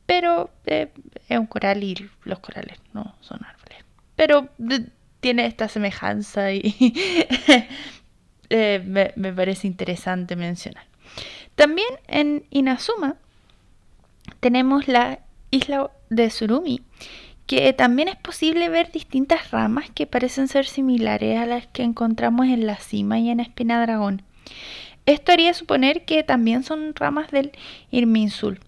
Pero 0.06 0.48
eh, 0.64 0.88
es 1.28 1.38
un 1.38 1.44
coral 1.44 1.84
y 1.84 2.08
los 2.24 2.38
corales 2.38 2.78
no 2.94 3.14
son 3.20 3.44
árboles. 3.44 3.84
Pero 4.16 4.48
tiene 5.20 5.44
esta 5.44 5.68
semejanza 5.68 6.54
y 6.54 6.74
eh, 8.48 8.82
me, 8.86 9.12
me 9.16 9.30
parece 9.34 9.66
interesante 9.66 10.36
mencionar. 10.36 10.86
También 11.54 11.90
en 12.06 12.44
Inazuma 12.48 13.16
tenemos 14.40 14.88
la 14.88 15.18
isla 15.50 15.90
de 16.08 16.30
Surumi, 16.30 16.80
que 17.48 17.72
también 17.72 18.08
es 18.08 18.16
posible 18.16 18.68
ver 18.68 18.92
distintas 18.92 19.50
ramas 19.50 19.90
que 19.90 20.06
parecen 20.06 20.48
ser 20.48 20.66
similares 20.66 21.38
a 21.38 21.46
las 21.46 21.66
que 21.66 21.82
encontramos 21.82 22.46
en 22.46 22.66
la 22.66 22.76
cima 22.76 23.18
y 23.18 23.30
en 23.30 23.40
Espina 23.40 23.80
Dragón. 23.80 24.22
Esto 25.06 25.32
haría 25.32 25.54
suponer 25.54 26.04
que 26.04 26.22
también 26.22 26.62
son 26.62 26.94
ramas 26.94 27.30
del 27.30 27.52
Irminsul. 27.90 28.60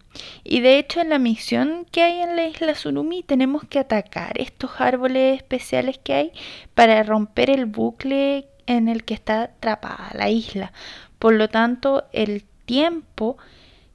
Y 0.45 0.61
de 0.61 0.79
hecho 0.79 1.03
en 1.03 1.11
la 1.11 1.19
misión 1.19 1.87
que 1.93 2.03
hay 2.03 2.23
en 2.23 2.37
la 2.37 2.47
isla 2.47 2.75
Surumi 2.75 3.23
tenemos 3.23 3.65
que 3.65 3.79
atacar 3.79 4.41
estos 4.41 4.71
árboles 4.79 5.37
especiales 5.37 6.01
que 6.03 6.15
hay 6.15 6.33
para 6.75 7.03
romper 7.03 7.51
el 7.51 7.67
bucle 7.67 8.49
en 8.67 8.89
el 8.89 9.05
que 9.05 9.13
está 9.13 9.43
atrapada 9.43 10.11
la 10.15 10.31
isla. 10.31 10.73
Por 11.19 11.35
lo 11.35 11.49
tanto, 11.49 12.05
el 12.13 12.45
tiempo 12.65 13.37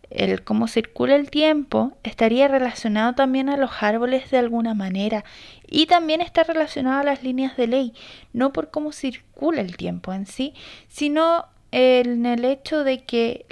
el 0.10 0.44
cómo 0.44 0.68
circula 0.68 1.16
el 1.16 1.30
tiempo 1.30 1.98
estaría 2.04 2.48
relacionado 2.48 3.14
también 3.14 3.50
a 3.50 3.58
los 3.58 3.72
árboles 3.82 4.30
de 4.32 4.38
alguna 4.38 4.74
manera 4.74 5.26
y 5.68 5.88
también 5.88 6.22
está 6.22 6.44
relacionado 6.44 7.00
a 7.00 7.04
las 7.04 7.24
líneas 7.24 7.58
de 7.58 7.68
ley, 7.68 7.94
no 8.34 8.54
por 8.54 8.72
cómo 8.72 8.92
circula 8.92 9.62
el 9.62 9.78
tiempo 9.78 10.14
en 10.14 10.26
sí, 10.26 10.54
sino 10.88 11.46
en 11.72 12.26
el 12.26 12.46
hecho 12.46 12.84
de 12.84 13.04
que 13.04 13.46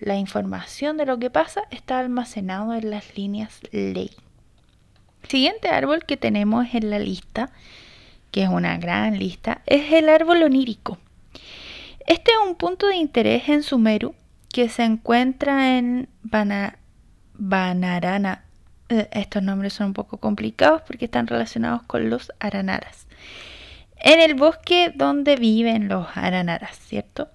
la 0.00 0.16
información 0.16 0.96
de 0.96 1.06
lo 1.06 1.18
que 1.18 1.30
pasa 1.30 1.62
está 1.70 1.98
almacenado 1.98 2.74
en 2.74 2.90
las 2.90 3.16
líneas 3.16 3.60
ley. 3.70 4.10
El 5.22 5.28
siguiente 5.28 5.68
árbol 5.68 6.04
que 6.04 6.16
tenemos 6.16 6.66
en 6.74 6.90
la 6.90 6.98
lista, 6.98 7.50
que 8.32 8.42
es 8.42 8.48
una 8.48 8.76
gran 8.76 9.18
lista, 9.18 9.62
es 9.66 9.92
el 9.92 10.08
árbol 10.08 10.42
onírico. 10.42 10.98
Este 12.06 12.32
es 12.32 12.38
un 12.46 12.56
punto 12.56 12.88
de 12.88 12.96
interés 12.96 13.48
en 13.48 13.62
Sumeru 13.62 14.14
que 14.52 14.68
se 14.68 14.84
encuentra 14.84 15.76
en 15.78 16.08
Banarana. 17.34 18.44
Eh, 18.88 19.08
estos 19.12 19.42
nombres 19.42 19.72
son 19.72 19.88
un 19.88 19.94
poco 19.94 20.18
complicados 20.18 20.82
porque 20.82 21.06
están 21.06 21.26
relacionados 21.26 21.82
con 21.84 22.10
los 22.10 22.32
aranaras. 22.38 23.06
En 23.96 24.20
el 24.20 24.34
bosque 24.34 24.92
donde 24.94 25.36
viven 25.36 25.88
los 25.88 26.06
aranaras, 26.14 26.78
¿cierto? 26.78 27.30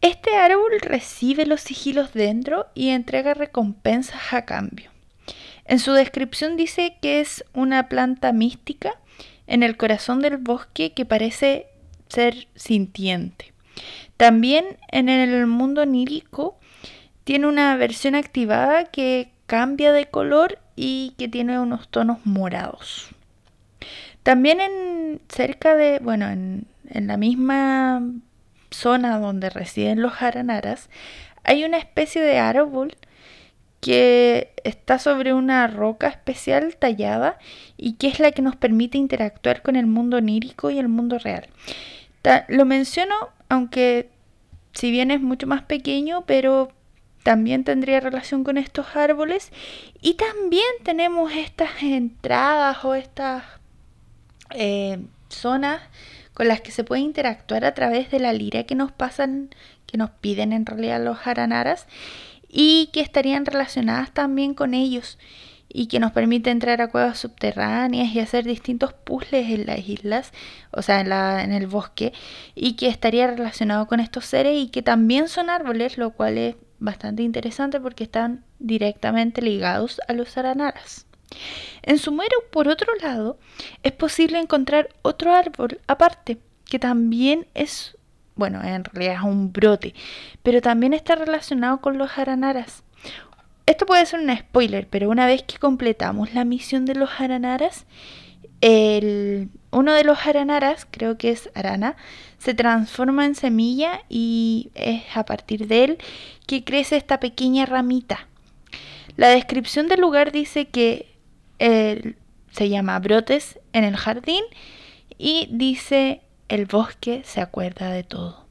Este 0.00 0.36
árbol 0.36 0.80
recibe 0.80 1.46
los 1.46 1.60
sigilos 1.60 2.12
dentro 2.12 2.66
y 2.74 2.90
entrega 2.90 3.34
recompensas 3.34 4.32
a 4.32 4.44
cambio. 4.44 4.90
En 5.64 5.78
su 5.78 5.92
descripción 5.92 6.56
dice 6.56 6.96
que 7.02 7.20
es 7.20 7.44
una 7.52 7.88
planta 7.88 8.32
mística 8.32 8.92
en 9.46 9.62
el 9.62 9.76
corazón 9.76 10.20
del 10.20 10.36
bosque 10.36 10.92
que 10.92 11.04
parece 11.04 11.66
ser 12.08 12.48
sintiente. 12.54 13.52
También 14.18 14.76
en 14.88 15.08
el 15.08 15.46
mundo 15.46 15.82
onírico 15.82 16.58
tiene 17.22 17.46
una 17.46 17.76
versión 17.76 18.16
activada 18.16 18.84
que 18.86 19.30
cambia 19.46 19.92
de 19.92 20.06
color 20.06 20.58
y 20.76 21.14
que 21.18 21.28
tiene 21.28 21.58
unos 21.60 21.88
tonos 21.88 22.18
morados. 22.24 23.08
También 24.24 24.60
en 24.60 25.20
cerca 25.28 25.76
de, 25.76 26.00
bueno, 26.00 26.28
en, 26.28 26.66
en 26.90 27.06
la 27.06 27.16
misma 27.16 28.02
zona 28.70 29.20
donde 29.20 29.50
residen 29.50 30.02
los 30.02 30.12
jaranaras, 30.12 30.90
hay 31.44 31.64
una 31.64 31.78
especie 31.78 32.20
de 32.20 32.38
árbol 32.38 32.96
que 33.80 34.52
está 34.64 34.98
sobre 34.98 35.32
una 35.32 35.68
roca 35.68 36.08
especial 36.08 36.74
tallada 36.76 37.38
y 37.76 37.92
que 37.92 38.08
es 38.08 38.18
la 38.18 38.32
que 38.32 38.42
nos 38.42 38.56
permite 38.56 38.98
interactuar 38.98 39.62
con 39.62 39.76
el 39.76 39.86
mundo 39.86 40.16
onírico 40.16 40.70
y 40.70 40.78
el 40.78 40.88
mundo 40.88 41.20
real. 41.20 41.46
lo 42.48 42.64
menciono 42.64 43.14
aunque 43.48 44.10
si 44.72 44.90
bien 44.90 45.10
es 45.10 45.20
mucho 45.20 45.46
más 45.46 45.62
pequeño, 45.62 46.24
pero 46.26 46.72
también 47.22 47.64
tendría 47.64 48.00
relación 48.00 48.44
con 48.44 48.58
estos 48.58 48.96
árboles. 48.96 49.50
Y 50.00 50.14
también 50.14 50.64
tenemos 50.82 51.32
estas 51.32 51.82
entradas 51.82 52.84
o 52.84 52.94
estas 52.94 53.44
eh, 54.54 54.98
zonas 55.28 55.82
con 56.32 56.48
las 56.48 56.60
que 56.60 56.70
se 56.70 56.84
puede 56.84 57.02
interactuar 57.02 57.64
a 57.64 57.74
través 57.74 58.10
de 58.10 58.20
la 58.20 58.32
lira 58.32 58.62
que 58.62 58.74
nos 58.74 58.92
pasan, 58.92 59.50
que 59.86 59.98
nos 59.98 60.10
piden 60.10 60.52
en 60.52 60.64
realidad 60.64 61.04
los 61.04 61.26
aranaras 61.26 61.86
y 62.48 62.88
que 62.92 63.00
estarían 63.00 63.44
relacionadas 63.44 64.12
también 64.12 64.54
con 64.54 64.72
ellos 64.72 65.18
y 65.68 65.86
que 65.86 66.00
nos 66.00 66.12
permite 66.12 66.50
entrar 66.50 66.80
a 66.80 66.88
cuevas 66.88 67.18
subterráneas 67.18 68.14
y 68.14 68.20
hacer 68.20 68.44
distintos 68.44 68.92
puzzles 68.92 69.50
en 69.50 69.66
las 69.66 69.86
islas, 69.86 70.32
o 70.70 70.82
sea, 70.82 71.00
en, 71.00 71.10
la, 71.10 71.44
en 71.44 71.52
el 71.52 71.66
bosque, 71.66 72.12
y 72.54 72.74
que 72.74 72.88
estaría 72.88 73.26
relacionado 73.26 73.86
con 73.86 74.00
estos 74.00 74.24
seres 74.24 74.56
y 74.56 74.68
que 74.68 74.82
también 74.82 75.28
son 75.28 75.50
árboles, 75.50 75.98
lo 75.98 76.10
cual 76.10 76.38
es 76.38 76.56
bastante 76.78 77.22
interesante 77.22 77.80
porque 77.80 78.04
están 78.04 78.44
directamente 78.58 79.42
ligados 79.42 80.00
a 80.08 80.12
los 80.12 80.36
aranaras. 80.38 81.06
En 81.82 81.98
Sumeru, 81.98 82.36
por 82.50 82.68
otro 82.68 82.92
lado, 83.02 83.38
es 83.82 83.92
posible 83.92 84.38
encontrar 84.38 84.88
otro 85.02 85.34
árbol 85.34 85.80
aparte, 85.86 86.38
que 86.64 86.78
también 86.78 87.46
es, 87.54 87.96
bueno, 88.34 88.62
en 88.62 88.84
realidad 88.84 89.16
es 89.16 89.22
un 89.22 89.52
brote, 89.52 89.94
pero 90.42 90.60
también 90.60 90.94
está 90.94 91.16
relacionado 91.16 91.80
con 91.80 91.98
los 91.98 92.16
aranaras. 92.16 92.82
Esto 93.68 93.84
puede 93.84 94.06
ser 94.06 94.20
un 94.20 94.34
spoiler, 94.34 94.88
pero 94.88 95.10
una 95.10 95.26
vez 95.26 95.42
que 95.42 95.58
completamos 95.58 96.32
la 96.32 96.46
misión 96.46 96.86
de 96.86 96.94
los 96.94 97.10
aranaras, 97.20 97.84
el, 98.62 99.50
uno 99.70 99.92
de 99.92 100.04
los 100.04 100.26
aranaras, 100.26 100.86
creo 100.90 101.18
que 101.18 101.32
es 101.32 101.50
arana, 101.54 101.94
se 102.38 102.54
transforma 102.54 103.26
en 103.26 103.34
semilla 103.34 104.00
y 104.08 104.70
es 104.74 105.02
a 105.14 105.26
partir 105.26 105.66
de 105.66 105.84
él 105.84 105.98
que 106.46 106.64
crece 106.64 106.96
esta 106.96 107.20
pequeña 107.20 107.66
ramita. 107.66 108.26
La 109.18 109.28
descripción 109.28 109.86
del 109.86 110.00
lugar 110.00 110.32
dice 110.32 110.68
que 110.68 111.14
se 111.58 112.68
llama 112.70 112.98
brotes 113.00 113.58
en 113.74 113.84
el 113.84 113.96
jardín 113.96 114.44
y 115.18 115.46
dice 115.50 116.22
el 116.48 116.64
bosque 116.64 117.20
se 117.22 117.42
acuerda 117.42 117.90
de 117.90 118.02
todo. 118.02 118.46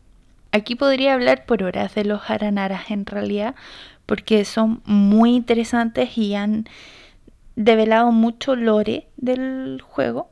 Aquí 0.52 0.76
podría 0.76 1.16
hablar 1.16 1.46
por 1.48 1.64
horas 1.64 1.96
de 1.96 2.06
los 2.06 2.30
aranaras 2.30 2.92
en 2.92 3.08
realidad, 3.08 3.56
porque 4.08 4.44
son 4.46 4.82
muy 4.86 5.36
interesantes 5.36 6.18
y 6.18 6.34
han 6.34 6.68
develado 7.56 8.12
mucho 8.12 8.56
lore 8.56 9.08
del 9.18 9.82
juego. 9.82 10.32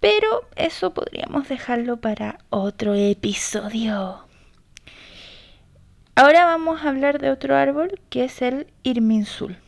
Pero 0.00 0.48
eso 0.56 0.92
podríamos 0.92 1.48
dejarlo 1.48 1.98
para 1.98 2.38
otro 2.50 2.94
episodio. 2.94 4.24
Ahora 6.14 6.46
vamos 6.46 6.82
a 6.82 6.88
hablar 6.88 7.20
de 7.20 7.30
otro 7.30 7.54
árbol 7.54 8.00
que 8.08 8.24
es 8.24 8.40
el 8.40 8.66
Irminsul. 8.82 9.58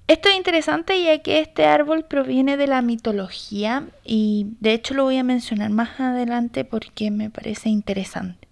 Esto 0.08 0.30
es 0.30 0.38
interesante 0.38 1.04
ya 1.04 1.20
que 1.20 1.42
este 1.42 1.66
árbol 1.66 2.06
proviene 2.06 2.56
de 2.56 2.68
la 2.68 2.82
mitología 2.82 3.88
y 4.06 4.48
de 4.62 4.74
hecho 4.74 4.94
lo 4.94 5.04
voy 5.04 5.18
a 5.18 5.24
mencionar 5.24 5.70
más 5.70 6.00
adelante 6.00 6.64
porque 6.64 7.12
me 7.12 7.30
parece 7.30 7.70
interesante. 7.70 8.47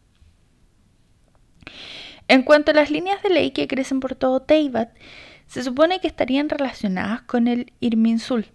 En 2.28 2.44
cuanto 2.44 2.72
a 2.72 2.74
las 2.74 2.90
líneas 2.90 3.22
de 3.22 3.30
ley 3.30 3.52
que 3.52 3.68
crecen 3.68 4.00
por 4.00 4.16
todo 4.16 4.42
Teibat, 4.42 4.90
se 5.48 5.64
supone 5.64 6.00
que 6.00 6.08
estarían 6.08 6.50
relacionadas 6.50 7.22
con 7.22 7.48
el 7.48 7.72
Irminsul. 7.80 8.48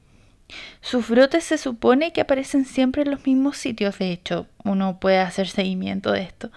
Sus 0.81 1.09
brotes 1.09 1.45
se 1.45 1.59
supone 1.59 2.13
que 2.13 2.23
aparecen 2.23 2.65
siempre 2.65 3.03
en 3.03 3.11
los 3.11 3.25
mismos 3.25 3.57
sitios, 3.57 3.99
de 3.99 4.11
hecho, 4.11 4.49
uno 4.65 4.99
puede 4.99 5.19
hacer 5.19 5.49
seguimiento 5.49 6.11
de 6.11 6.23
esto, 6.23 6.51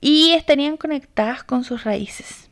y 0.00 0.32
estarían 0.32 0.76
conectadas 0.76 1.44
con 1.44 1.64
sus 1.64 1.84
raíces. 1.84 2.48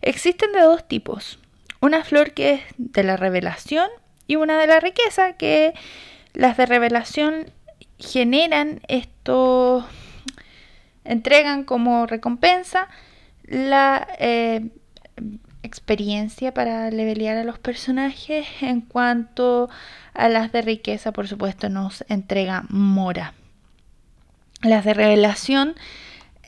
Existen 0.00 0.52
de 0.52 0.60
dos 0.60 0.88
tipos, 0.88 1.38
una 1.80 2.02
flor 2.02 2.32
que 2.32 2.54
es 2.54 2.62
de 2.78 3.04
la 3.04 3.16
revelación 3.16 3.88
y 4.26 4.36
una 4.36 4.58
de 4.58 4.66
la 4.66 4.80
riqueza, 4.80 5.34
que 5.34 5.74
las 6.32 6.56
de 6.56 6.66
revelación 6.66 7.52
generan 7.98 8.80
esto, 8.88 9.86
entregan 11.08 11.64
como 11.64 12.06
recompensa 12.06 12.86
la 13.42 14.06
eh, 14.18 14.68
experiencia 15.62 16.54
para 16.54 16.90
levelear 16.90 17.38
a 17.38 17.44
los 17.44 17.58
personajes. 17.58 18.46
En 18.60 18.82
cuanto 18.82 19.68
a 20.14 20.28
las 20.28 20.52
de 20.52 20.62
riqueza, 20.62 21.12
por 21.12 21.26
supuesto, 21.26 21.68
nos 21.68 22.04
entrega 22.08 22.64
Mora. 22.68 23.34
Las 24.62 24.84
de 24.84 24.94
revelación, 24.94 25.74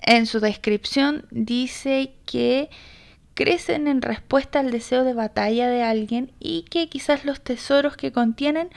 en 0.02 0.26
su 0.26 0.40
descripción, 0.40 1.26
dice 1.30 2.12
que 2.26 2.70
crecen 3.34 3.88
en 3.88 4.02
respuesta 4.02 4.60
al 4.60 4.70
deseo 4.70 5.04
de 5.04 5.14
batalla 5.14 5.68
de 5.68 5.82
alguien 5.82 6.32
y 6.38 6.62
que 6.62 6.88
quizás 6.88 7.24
los 7.24 7.40
tesoros 7.40 7.96
que 7.96 8.12
contienen 8.12 8.68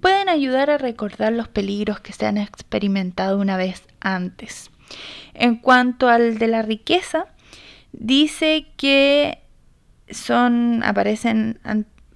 pueden 0.00 0.28
ayudar 0.28 0.70
a 0.70 0.78
recordar 0.78 1.32
los 1.32 1.48
peligros 1.48 2.00
que 2.00 2.12
se 2.12 2.26
han 2.26 2.36
experimentado 2.36 3.38
una 3.38 3.56
vez 3.56 3.82
antes. 4.00 4.71
En 5.34 5.56
cuanto 5.56 6.08
al 6.08 6.38
de 6.38 6.48
la 6.48 6.62
riqueza, 6.62 7.26
dice 7.92 8.66
que 8.76 9.38
son 10.10 10.82
aparecen 10.84 11.58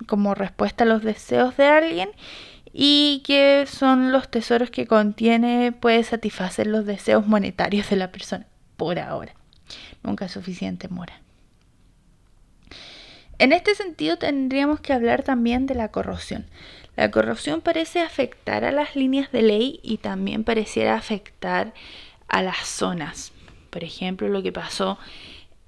como 0.06 0.34
respuesta 0.34 0.84
a 0.84 0.86
los 0.86 1.02
deseos 1.02 1.56
de 1.56 1.66
alguien 1.66 2.10
y 2.72 3.22
que 3.24 3.64
son 3.66 4.12
los 4.12 4.30
tesoros 4.30 4.70
que 4.70 4.86
contiene 4.86 5.72
puede 5.72 6.02
satisfacer 6.04 6.66
los 6.66 6.84
deseos 6.84 7.26
monetarios 7.26 7.88
de 7.88 7.96
la 7.96 8.12
persona 8.12 8.46
por 8.76 8.98
ahora. 8.98 9.34
Nunca 10.02 10.26
es 10.26 10.32
suficiente 10.32 10.88
mora. 10.88 11.20
En 13.38 13.52
este 13.52 13.74
sentido 13.74 14.16
tendríamos 14.16 14.80
que 14.80 14.92
hablar 14.92 15.22
también 15.22 15.66
de 15.66 15.74
la 15.74 15.88
corrosión. 15.88 16.46
La 16.96 17.10
corrosión 17.10 17.60
parece 17.60 18.00
afectar 18.00 18.64
a 18.64 18.72
las 18.72 18.96
líneas 18.96 19.30
de 19.30 19.42
ley 19.42 19.80
y 19.82 19.98
también 19.98 20.44
pareciera 20.44 20.94
afectar 20.94 21.74
a 22.28 22.42
las 22.42 22.66
zonas. 22.66 23.32
Por 23.70 23.84
ejemplo, 23.84 24.28
lo 24.28 24.42
que 24.42 24.52
pasó 24.52 24.98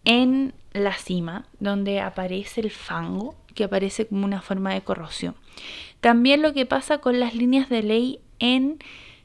en 0.05 0.55
la 0.73 0.95
cima, 0.95 1.47
donde 1.61 2.01
aparece 2.01 2.61
el 2.61 2.71
fango, 2.71 3.35
que 3.55 3.65
aparece 3.65 4.07
como 4.07 4.25
una 4.25 4.41
forma 4.41 4.73
de 4.73 4.83
corrosión. 4.83 5.35
También 6.01 6.43
lo 6.43 6.55
que 6.55 6.67
pasa 6.67 6.99
con 6.99 7.19
las 7.21 7.35
líneas 7.35 7.69
de 7.69 7.83
ley 7.83 8.21
en 8.39 8.79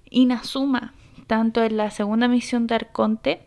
Inazuma, 0.09 0.93
tanto 1.27 1.63
en 1.63 1.77
la 1.77 1.91
segunda 1.91 2.27
misión 2.27 2.67
de 2.67 2.75
Arconte, 2.75 3.41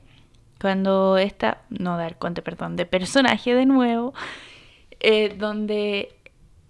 cuando 0.61 1.19
esta, 1.19 1.63
no 1.69 1.99
de 1.99 2.05
Arconte, 2.05 2.43
perdón, 2.43 2.77
de 2.77 2.87
personaje 2.87 3.55
de 3.55 3.67
nuevo, 3.67 4.15
eh, 5.01 5.35
donde 5.37 6.15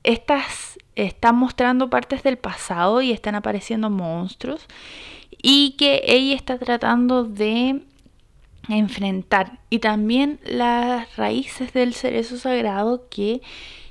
estas 0.02 0.79
están 0.94 1.37
mostrando 1.37 1.90
partes 1.90 2.22
del 2.22 2.38
pasado 2.38 3.02
y 3.02 3.12
están 3.12 3.35
apareciendo 3.35 3.90
monstruos 3.90 4.66
y 5.48 5.76
que 5.78 6.02
ella 6.09 6.35
está 6.35 6.59
tratando 6.59 7.22
de 7.22 7.80
enfrentar 8.68 9.61
y 9.70 9.78
también 9.78 10.40
las 10.44 11.14
raíces 11.14 11.72
del 11.72 11.94
cerezo 11.94 12.37
sagrado 12.37 13.06
que 13.09 13.42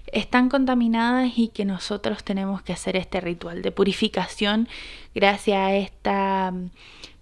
están 0.07 0.49
contaminadas 0.49 1.31
y 1.37 1.47
que 1.47 1.63
nosotros 1.63 2.25
tenemos 2.25 2.61
que 2.61 2.73
hacer 2.73 2.97
este 2.97 3.21
ritual 3.21 3.61
de 3.61 3.71
purificación 3.71 4.67
gracias 5.13 5.57
a 5.57 5.73
esta 5.75 6.51
mm, 6.51 6.71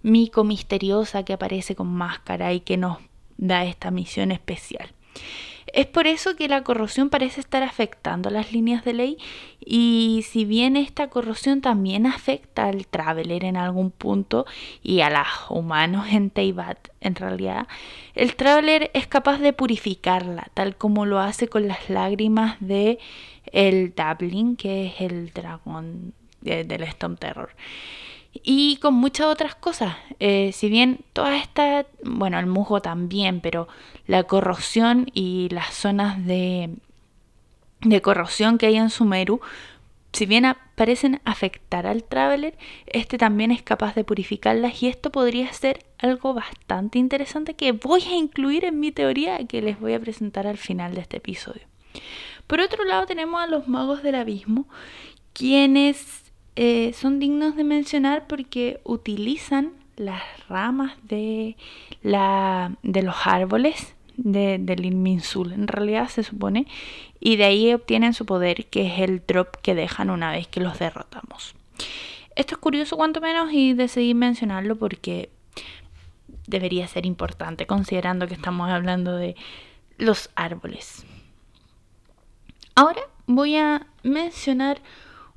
mico 0.02 0.42
misteriosa 0.42 1.22
que 1.22 1.34
aparece 1.34 1.76
con 1.76 1.94
máscara 1.94 2.52
y 2.52 2.58
que 2.58 2.76
nos 2.76 2.98
da 3.36 3.64
esta 3.64 3.92
misión 3.92 4.32
especial. 4.32 4.90
Es 5.74 5.86
por 5.86 6.06
eso 6.06 6.36
que 6.36 6.46
la 6.46 6.62
corrosión 6.62 7.10
parece 7.10 7.40
estar 7.40 7.64
afectando 7.64 8.30
las 8.30 8.52
líneas 8.52 8.84
de 8.84 8.92
ley 8.92 9.18
y 9.58 10.24
si 10.30 10.44
bien 10.44 10.76
esta 10.76 11.08
corrosión 11.08 11.62
también 11.62 12.06
afecta 12.06 12.66
al 12.66 12.86
traveler 12.86 13.42
en 13.42 13.56
algún 13.56 13.90
punto 13.90 14.46
y 14.84 15.00
a 15.00 15.10
los 15.10 15.26
humanos 15.50 16.06
en 16.12 16.30
Teibat 16.30 16.78
en 17.00 17.16
realidad, 17.16 17.66
el 18.14 18.36
traveler 18.36 18.92
es 18.94 19.08
capaz 19.08 19.38
de 19.38 19.52
purificarla 19.52 20.46
tal 20.54 20.76
como 20.76 21.06
lo 21.06 21.18
hace 21.18 21.48
con 21.48 21.66
las 21.66 21.90
lágrimas 21.90 22.56
de 22.60 23.00
el 23.50 23.94
Dublin 23.96 24.54
que 24.54 24.86
es 24.86 25.00
el 25.00 25.32
dragón 25.32 26.14
del 26.40 26.84
Storm 26.84 27.16
Terror 27.16 27.50
y 28.42 28.76
con 28.76 28.94
muchas 28.94 29.26
otras 29.26 29.54
cosas. 29.54 29.96
Eh, 30.20 30.50
si 30.52 30.68
bien 30.68 31.00
toda 31.12 31.36
esta, 31.36 31.86
bueno, 32.02 32.38
el 32.38 32.46
musgo 32.46 32.80
también, 32.80 33.40
pero 33.40 33.68
la 34.06 34.24
corrosión 34.24 35.10
y 35.14 35.48
las 35.50 35.74
zonas 35.74 36.24
de, 36.26 36.70
de 37.80 38.02
corrosión 38.02 38.58
que 38.58 38.66
hay 38.66 38.76
en 38.76 38.90
Sumeru, 38.90 39.40
si 40.12 40.26
bien 40.26 40.44
parecen 40.76 41.20
afectar 41.24 41.88
al 41.88 42.04
traveler, 42.04 42.56
este 42.86 43.18
también 43.18 43.50
es 43.50 43.62
capaz 43.62 43.96
de 43.96 44.04
purificarlas 44.04 44.80
y 44.80 44.86
esto 44.86 45.10
podría 45.10 45.52
ser 45.52 45.84
algo 45.98 46.34
bastante 46.34 47.00
interesante 47.00 47.54
que 47.54 47.72
voy 47.72 48.02
a 48.02 48.14
incluir 48.14 48.64
en 48.64 48.78
mi 48.78 48.92
teoría 48.92 49.44
que 49.46 49.60
les 49.60 49.80
voy 49.80 49.94
a 49.94 50.00
presentar 50.00 50.46
al 50.46 50.56
final 50.56 50.94
de 50.94 51.00
este 51.00 51.16
episodio. 51.16 51.62
Por 52.46 52.60
otro 52.60 52.84
lado 52.84 53.06
tenemos 53.06 53.42
a 53.42 53.48
los 53.48 53.66
magos 53.66 54.04
del 54.04 54.14
abismo, 54.14 54.68
quienes 55.32 56.23
eh, 56.56 56.92
son 56.92 57.18
dignos 57.18 57.56
de 57.56 57.64
mencionar 57.64 58.26
porque 58.26 58.80
utilizan 58.84 59.72
las 59.96 60.22
ramas 60.48 60.94
de, 61.02 61.56
la, 62.02 62.76
de 62.82 63.02
los 63.02 63.16
árboles 63.26 63.94
del 64.16 64.84
Inminsul, 64.84 65.52
en 65.52 65.66
realidad 65.66 66.08
se 66.08 66.22
supone, 66.22 66.66
y 67.18 67.36
de 67.36 67.44
ahí 67.44 67.74
obtienen 67.74 68.14
su 68.14 68.24
poder, 68.26 68.66
que 68.66 68.86
es 68.86 69.00
el 69.00 69.22
drop 69.26 69.56
que 69.56 69.74
dejan 69.74 70.10
una 70.10 70.30
vez 70.30 70.46
que 70.46 70.60
los 70.60 70.78
derrotamos. 70.78 71.56
Esto 72.36 72.54
es 72.54 72.58
curioso 72.58 72.96
cuanto 72.96 73.20
menos 73.20 73.52
y 73.52 73.74
decidí 73.74 74.14
mencionarlo 74.14 74.76
porque 74.76 75.30
debería 76.46 76.86
ser 76.86 77.06
importante 77.06 77.66
considerando 77.66 78.26
que 78.26 78.34
estamos 78.34 78.70
hablando 78.70 79.16
de 79.16 79.34
los 79.98 80.30
árboles. 80.34 81.04
Ahora 82.74 83.00
voy 83.26 83.56
a 83.56 83.86
mencionar 84.02 84.80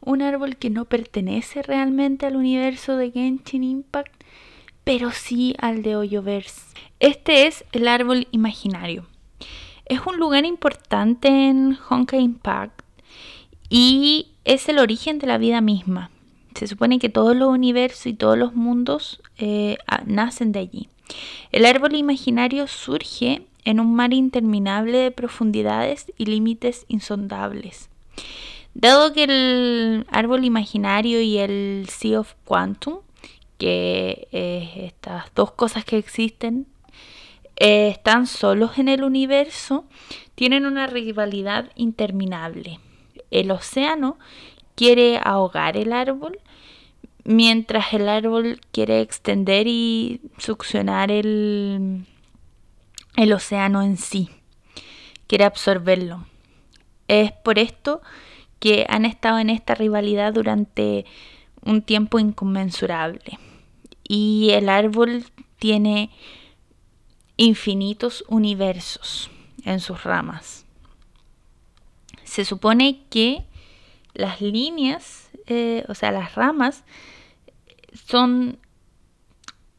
un 0.01 0.21
árbol 0.21 0.57
que 0.57 0.69
no 0.69 0.86
pertenece 0.86 1.62
realmente 1.62 2.25
al 2.25 2.36
universo 2.36 2.97
de 2.97 3.12
Genshin 3.12 3.63
Impact, 3.63 4.13
pero 4.83 5.12
sí 5.12 5.55
al 5.60 5.83
de 5.83 5.95
Hoyoverse. 5.95 6.62
Este 6.99 7.47
es 7.47 7.65
el 7.71 7.88
árbol 7.88 8.27
imaginario. 8.31 9.05
Es 9.86 10.01
un 10.05 10.17
lugar 10.17 10.45
importante 10.45 11.27
en 11.27 11.77
Honkai 11.89 12.21
Impact 12.21 12.81
y 13.69 14.27
es 14.45 14.69
el 14.69 14.79
origen 14.79 15.19
de 15.19 15.27
la 15.27 15.38
vida 15.38 15.62
misma. 15.62 16.10
Se 16.55 16.67
supone 16.67 16.99
que 16.99 17.10
todos 17.10 17.36
los 17.36 17.49
universos 17.49 18.07
y 18.07 18.13
todos 18.13 18.38
los 18.38 18.55
mundos 18.55 19.21
eh, 19.38 19.77
nacen 20.05 20.51
de 20.51 20.60
allí. 20.60 20.89
El 21.51 21.65
árbol 21.65 21.95
imaginario 21.95 22.67
surge 22.67 23.43
en 23.63 23.79
un 23.79 23.93
mar 23.93 24.13
interminable 24.13 24.97
de 24.97 25.12
profundidades 25.12 26.12
y 26.17 26.25
límites 26.25 26.86
insondables. 26.88 27.89
Dado 28.80 29.12
que 29.12 29.24
el 29.24 30.06
árbol 30.12 30.46
imaginario 30.46 31.20
y 31.20 31.40
el 31.40 31.88
Sea 31.90 32.20
of 32.20 32.36
Quantum, 32.46 33.00
que 33.58 34.28
estas 34.32 35.34
dos 35.34 35.50
cosas 35.54 35.84
que 35.84 35.98
existen, 35.98 36.68
eh, 37.56 37.88
están 37.88 38.28
solos 38.28 38.78
en 38.78 38.88
el 38.88 39.04
universo, 39.04 39.86
tienen 40.36 40.68
una 40.68 40.86
rivalidad 40.86 41.72
interminable. 41.74 42.80
El 43.32 43.50
océano 43.50 44.20
quiere 44.76 45.20
ahogar 45.24 45.76
el 45.76 45.92
árbol, 45.92 46.38
mientras 47.24 47.92
el 47.94 48.08
árbol 48.08 48.62
quiere 48.72 49.02
extender 49.02 49.66
y 49.66 50.22
succionar 50.38 51.10
el, 51.10 52.06
el 53.16 53.34
océano 53.34 53.82
en 53.82 53.98
sí, 53.98 54.30
quiere 55.26 55.46
absorberlo. 55.46 56.28
Es 57.08 57.32
por 57.32 57.58
esto 57.58 58.04
que 58.04 58.27
han 58.88 59.06
estado 59.06 59.39
en 59.39 59.50
esta 59.50 59.76
rivalidad 59.76 60.34
durante 60.34 61.06
un 61.63 61.82
tiempo 61.82 62.20
inconmensurable. 62.20 63.39
Y 64.04 64.50
el 64.52 64.70
árbol 64.70 65.26
tiene 65.60 66.10
infinitos 67.36 68.24
universos 68.28 69.30
en 69.63 69.80
sus 69.80 70.04
ramas. 70.04 70.65
Se 72.24 72.46
supone 72.46 73.04
que 73.10 73.46
las 74.13 74.41
líneas, 74.41 75.30
eh, 75.46 75.84
o 75.88 75.93
sea, 75.93 76.12
las 76.12 76.36
ramas, 76.36 76.84
son 77.93 78.60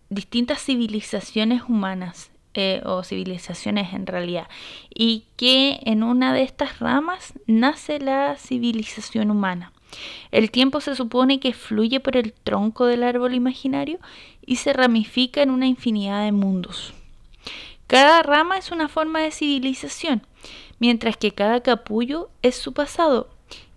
distintas 0.08 0.62
civilizaciones 0.62 1.62
humanas 1.68 2.30
eh, 2.58 2.82
o 2.84 3.04
civilizaciones 3.04 3.94
en 3.94 4.04
realidad 4.06 4.48
y 4.92 5.26
que 5.36 5.78
en 5.84 6.02
una 6.02 6.34
de 6.34 6.42
estas 6.42 6.80
ramas 6.80 7.34
nace 7.46 8.00
la 8.00 8.36
civilización 8.36 9.30
humana. 9.30 9.72
El 10.32 10.50
tiempo 10.50 10.80
se 10.80 10.96
supone 10.96 11.40
que 11.40 11.52
fluye 11.54 12.00
por 12.00 12.16
el 12.16 12.32
tronco 12.32 12.86
del 12.86 13.04
árbol 13.04 13.34
imaginario 13.34 13.98
y 14.44 14.56
se 14.56 14.72
ramifica 14.72 15.40
en 15.40 15.50
una 15.50 15.66
infinidad 15.66 16.24
de 16.24 16.32
mundos. 16.32 16.92
Cada 17.86 18.22
rama 18.22 18.58
es 18.58 18.70
una 18.70 18.88
forma 18.88 19.20
de 19.20 19.30
civilización, 19.30 20.22
mientras 20.78 21.16
que 21.16 21.30
cada 21.30 21.62
capullo 21.62 22.28
es 22.42 22.56
su 22.56 22.72
pasado 22.72 23.28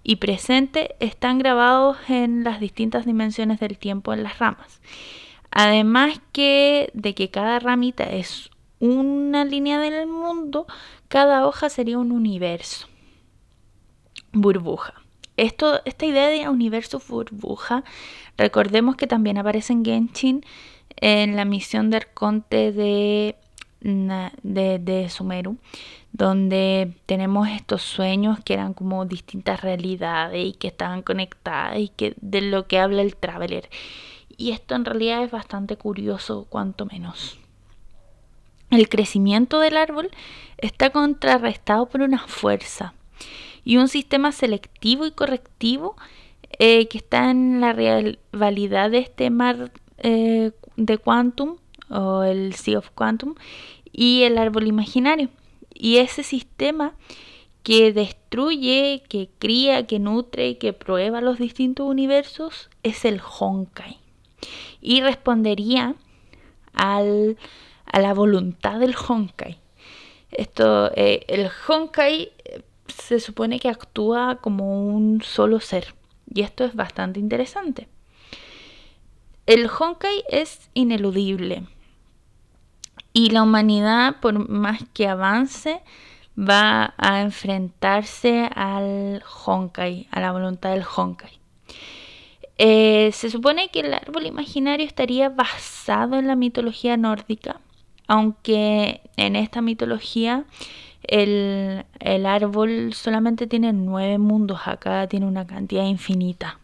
y 0.03 0.17
presente 0.17 0.95
están 0.99 1.37
grabados 1.39 1.97
en 2.09 2.43
las 2.43 2.59
distintas 2.59 3.05
dimensiones 3.05 3.59
del 3.59 3.77
tiempo 3.77 4.13
en 4.13 4.23
las 4.23 4.39
ramas. 4.39 4.81
Además 5.51 6.19
que 6.31 6.89
de 6.93 7.13
que 7.13 7.29
cada 7.29 7.59
ramita 7.59 8.05
es 8.05 8.50
una 8.81 9.45
línea 9.45 9.79
del 9.79 10.07
mundo, 10.07 10.65
cada 11.07 11.47
hoja 11.47 11.69
sería 11.69 11.99
un 11.99 12.11
universo. 12.11 12.87
Burbuja. 14.33 14.95
Esto, 15.37 15.81
esta 15.85 16.05
idea 16.05 16.27
de 16.27 16.49
universo 16.49 17.01
burbuja, 17.07 17.83
recordemos 18.37 18.95
que 18.95 19.07
también 19.07 19.37
aparece 19.37 19.73
en 19.73 19.85
Genshin 19.85 20.45
en 20.97 21.35
la 21.35 21.45
misión 21.45 21.89
de 21.89 21.97
Arconte 21.97 22.71
de, 22.71 23.35
de, 23.81 24.79
de 24.79 25.09
Sumeru, 25.09 25.57
donde 26.11 26.93
tenemos 27.05 27.47
estos 27.49 27.81
sueños 27.81 28.39
que 28.43 28.53
eran 28.53 28.73
como 28.73 29.05
distintas 29.05 29.61
realidades 29.61 30.45
y 30.45 30.53
que 30.53 30.67
estaban 30.67 31.01
conectadas 31.01 31.79
y 31.79 31.89
que 31.89 32.13
de 32.19 32.41
lo 32.41 32.67
que 32.67 32.79
habla 32.79 33.01
el 33.01 33.15
traveler. 33.15 33.69
Y 34.37 34.51
esto 34.51 34.75
en 34.75 34.85
realidad 34.85 35.23
es 35.23 35.31
bastante 35.31 35.77
curioso, 35.77 36.45
cuanto 36.49 36.85
menos. 36.85 37.40
El 38.71 38.89
crecimiento 38.89 39.59
del 39.59 39.77
árbol 39.77 40.09
está 40.57 40.89
contrarrestado 40.89 41.87
por 41.87 42.01
una 42.01 42.19
fuerza 42.19 42.93
y 43.63 43.77
un 43.77 43.87
sistema 43.87 44.31
selectivo 44.31 45.05
y 45.05 45.11
correctivo 45.11 45.95
eh, 46.57 46.87
que 46.87 46.97
está 46.97 47.29
en 47.31 47.61
la 47.61 47.73
rivalidad 47.73 48.89
de 48.89 48.99
este 48.99 49.29
mar 49.29 49.71
eh, 49.97 50.51
de 50.77 50.97
Quantum 50.97 51.57
o 51.89 52.23
el 52.23 52.53
Sea 52.55 52.79
of 52.79 52.89
Quantum 52.91 53.35
y 53.91 54.23
el 54.23 54.37
árbol 54.37 54.67
imaginario. 54.67 55.29
Y 55.73 55.97
ese 55.97 56.23
sistema 56.23 56.93
que 57.63 57.93
destruye, 57.93 59.03
que 59.07 59.29
cría, 59.37 59.85
que 59.85 59.99
nutre, 59.99 60.57
que 60.57 60.73
prueba 60.73 61.21
los 61.21 61.37
distintos 61.37 61.87
universos 61.87 62.69
es 62.83 63.05
el 63.05 63.21
Honkai. 63.21 63.99
Y 64.81 65.01
respondería 65.01 65.95
al, 66.73 67.37
a 67.85 67.99
la 67.99 68.13
voluntad 68.13 68.79
del 68.79 68.95
Honkai. 68.95 69.57
Esto, 70.31 70.91
eh, 70.95 71.25
el 71.27 71.49
Honkai 71.67 72.31
eh, 72.45 72.61
se 72.87 73.19
supone 73.19 73.59
que 73.59 73.69
actúa 73.69 74.37
como 74.41 74.87
un 74.87 75.21
solo 75.21 75.59
ser. 75.59 75.93
Y 76.33 76.41
esto 76.41 76.63
es 76.63 76.75
bastante 76.75 77.19
interesante. 77.19 77.87
El 79.45 79.67
Honkai 79.67 80.23
es 80.29 80.69
ineludible. 80.73 81.63
Y 83.13 83.31
la 83.31 83.43
humanidad, 83.43 84.21
por 84.21 84.47
más 84.47 84.81
que 84.93 85.07
avance, 85.07 85.81
va 86.37 86.93
a 86.97 87.21
enfrentarse 87.21 88.49
al 88.55 89.23
Honkai, 89.45 90.07
a 90.11 90.21
la 90.21 90.31
voluntad 90.31 90.71
del 90.71 90.85
Honkai. 90.95 91.41
Eh, 92.57 93.11
se 93.11 93.29
supone 93.29 93.69
que 93.69 93.81
el 93.81 93.93
árbol 93.93 94.27
imaginario 94.27 94.85
estaría 94.85 95.29
basado 95.29 96.17
en 96.17 96.27
la 96.27 96.35
mitología 96.35 96.95
nórdica, 96.95 97.59
aunque 98.07 99.01
en 99.17 99.35
esta 99.35 99.61
mitología 99.61 100.45
el, 101.03 101.85
el 101.99 102.25
árbol 102.25 102.93
solamente 102.93 103.47
tiene 103.47 103.73
nueve 103.73 104.17
mundos, 104.17 104.61
acá 104.65 105.07
tiene 105.07 105.25
una 105.25 105.47
cantidad 105.47 105.85
infinita. 105.85 106.59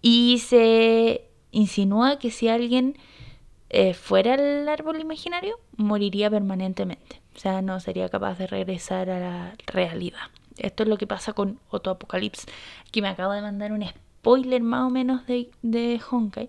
Y 0.00 0.38
se 0.38 1.28
insinúa 1.52 2.18
que 2.18 2.30
si 2.30 2.48
alguien 2.48 2.96
eh, 3.70 3.94
fuera 3.94 4.34
el 4.34 4.68
árbol 4.68 5.00
imaginario, 5.00 5.58
moriría 5.76 6.28
permanentemente. 6.28 7.20
O 7.34 7.38
sea, 7.38 7.62
no 7.62 7.80
sería 7.80 8.08
capaz 8.08 8.36
de 8.38 8.46
regresar 8.46 9.08
a 9.08 9.18
la 9.18 9.54
realidad. 9.66 10.28
Esto 10.58 10.82
es 10.82 10.88
lo 10.88 10.98
que 10.98 11.06
pasa 11.06 11.32
con 11.32 11.58
Otto 11.70 11.90
Apocalypse. 11.90 12.46
Aquí 12.86 13.00
me 13.00 13.08
acabo 13.08 13.32
de 13.32 13.40
mandar 13.40 13.72
un 13.72 13.86
spoiler 13.86 14.62
más 14.62 14.86
o 14.86 14.90
menos 14.90 15.26
de, 15.26 15.50
de 15.62 16.00
Honkai. 16.10 16.48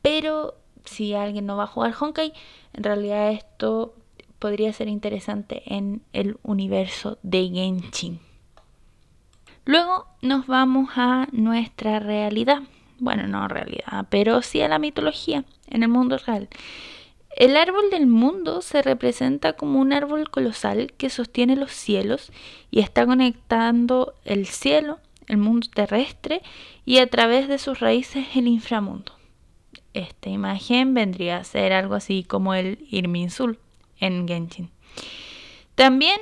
Pero 0.00 0.54
si 0.84 1.14
alguien 1.14 1.46
no 1.46 1.56
va 1.56 1.64
a 1.64 1.66
jugar 1.66 1.94
Honkai, 1.98 2.32
en 2.76 2.82
realidad 2.82 3.32
esto 3.32 3.94
podría 4.38 4.72
ser 4.72 4.88
interesante 4.88 5.62
en 5.66 6.02
el 6.12 6.38
universo 6.42 7.18
de 7.22 7.48
Genshin. 7.48 8.20
Luego 9.64 10.06
nos 10.22 10.46
vamos 10.46 10.90
a 10.96 11.26
nuestra 11.32 11.98
realidad 11.98 12.62
bueno, 12.98 13.26
no 13.26 13.48
realidad, 13.48 14.06
pero 14.08 14.42
sí 14.42 14.60
a 14.60 14.68
la 14.68 14.78
mitología, 14.78 15.44
en 15.68 15.82
el 15.82 15.88
mundo 15.88 16.18
real. 16.18 16.48
El 17.36 17.56
árbol 17.56 17.90
del 17.90 18.06
mundo 18.06 18.62
se 18.62 18.80
representa 18.80 19.52
como 19.52 19.80
un 19.80 19.92
árbol 19.92 20.30
colosal 20.30 20.92
que 20.96 21.10
sostiene 21.10 21.56
los 21.56 21.72
cielos 21.72 22.32
y 22.70 22.80
está 22.80 23.04
conectando 23.04 24.14
el 24.24 24.46
cielo, 24.46 24.98
el 25.26 25.36
mundo 25.36 25.68
terrestre 25.74 26.40
y 26.86 26.98
a 26.98 27.06
través 27.08 27.48
de 27.48 27.58
sus 27.58 27.80
raíces 27.80 28.26
el 28.34 28.48
inframundo. 28.48 29.12
Esta 29.96 30.28
imagen 30.28 30.92
vendría 30.92 31.38
a 31.38 31.44
ser 31.44 31.72
algo 31.72 31.94
así 31.94 32.22
como 32.22 32.52
el 32.52 32.86
Irminsul 32.90 33.58
en 33.98 34.28
Genshin. 34.28 34.68
También 35.74 36.20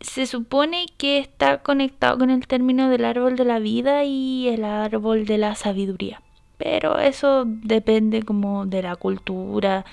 se 0.00 0.26
supone 0.26 0.86
que 0.96 1.18
está 1.18 1.62
conectado 1.62 2.16
con 2.16 2.30
el 2.30 2.46
término 2.46 2.88
del 2.88 3.04
árbol 3.04 3.36
de 3.36 3.44
la 3.44 3.58
vida 3.58 4.04
y 4.04 4.48
el 4.48 4.64
árbol 4.64 5.26
de 5.26 5.36
la 5.36 5.54
sabiduría. 5.56 6.22
Pero 6.56 6.98
eso 6.98 7.44
depende 7.46 8.22
como 8.22 8.64
de 8.64 8.80
la 8.80 8.96
cultura 8.96 9.84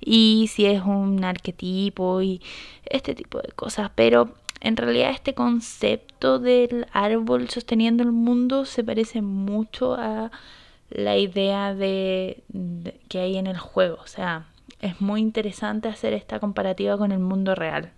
y 0.00 0.48
si 0.50 0.64
es 0.64 0.82
un 0.82 1.24
arquetipo 1.24 2.22
y 2.22 2.40
este 2.86 3.14
tipo 3.14 3.38
de 3.38 3.52
cosas. 3.52 3.90
Pero 3.94 4.30
en 4.62 4.78
realidad 4.78 5.10
este 5.10 5.34
concepto 5.34 6.38
del 6.38 6.86
árbol 6.92 7.50
sosteniendo 7.50 8.02
el 8.02 8.12
mundo 8.12 8.64
se 8.64 8.82
parece 8.82 9.20
mucho 9.20 9.92
a 9.92 10.30
la 10.94 11.16
idea 11.16 11.74
de, 11.74 12.42
que 13.08 13.18
hay 13.18 13.36
en 13.36 13.46
el 13.46 13.58
juego. 13.58 13.98
O 14.02 14.06
sea, 14.06 14.46
es 14.80 15.00
muy 15.00 15.20
interesante 15.20 15.88
hacer 15.88 16.12
esta 16.12 16.40
comparativa 16.40 16.98
con 16.98 17.12
el 17.12 17.18
mundo 17.18 17.54
real. 17.54 17.92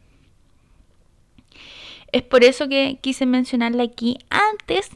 Es 2.12 2.22
por 2.22 2.44
eso 2.44 2.68
que 2.68 2.98
quise 3.00 3.26
mencionarla 3.26 3.82
aquí 3.82 4.18
antes 4.30 4.90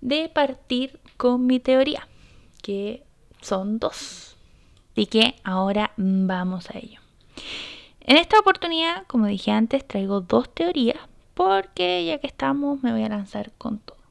de 0.00 0.28
partir 0.28 1.00
con 1.16 1.46
mi 1.46 1.58
teoría, 1.58 2.06
que 2.62 3.02
son 3.40 3.78
dos. 3.78 4.36
Así 4.92 5.06
que 5.06 5.34
ahora 5.42 5.92
vamos 5.96 6.70
a 6.70 6.78
ello. 6.78 7.00
En 8.00 8.16
esta 8.16 8.38
oportunidad, 8.38 9.06
como 9.06 9.26
dije 9.26 9.50
antes, 9.50 9.86
traigo 9.86 10.20
dos 10.20 10.52
teorías 10.52 10.98
porque 11.34 12.04
ya 12.04 12.18
que 12.18 12.26
estamos 12.26 12.82
me 12.82 12.92
voy 12.92 13.04
a 13.04 13.08
lanzar 13.08 13.52
con 13.58 13.78
todo. 13.78 14.01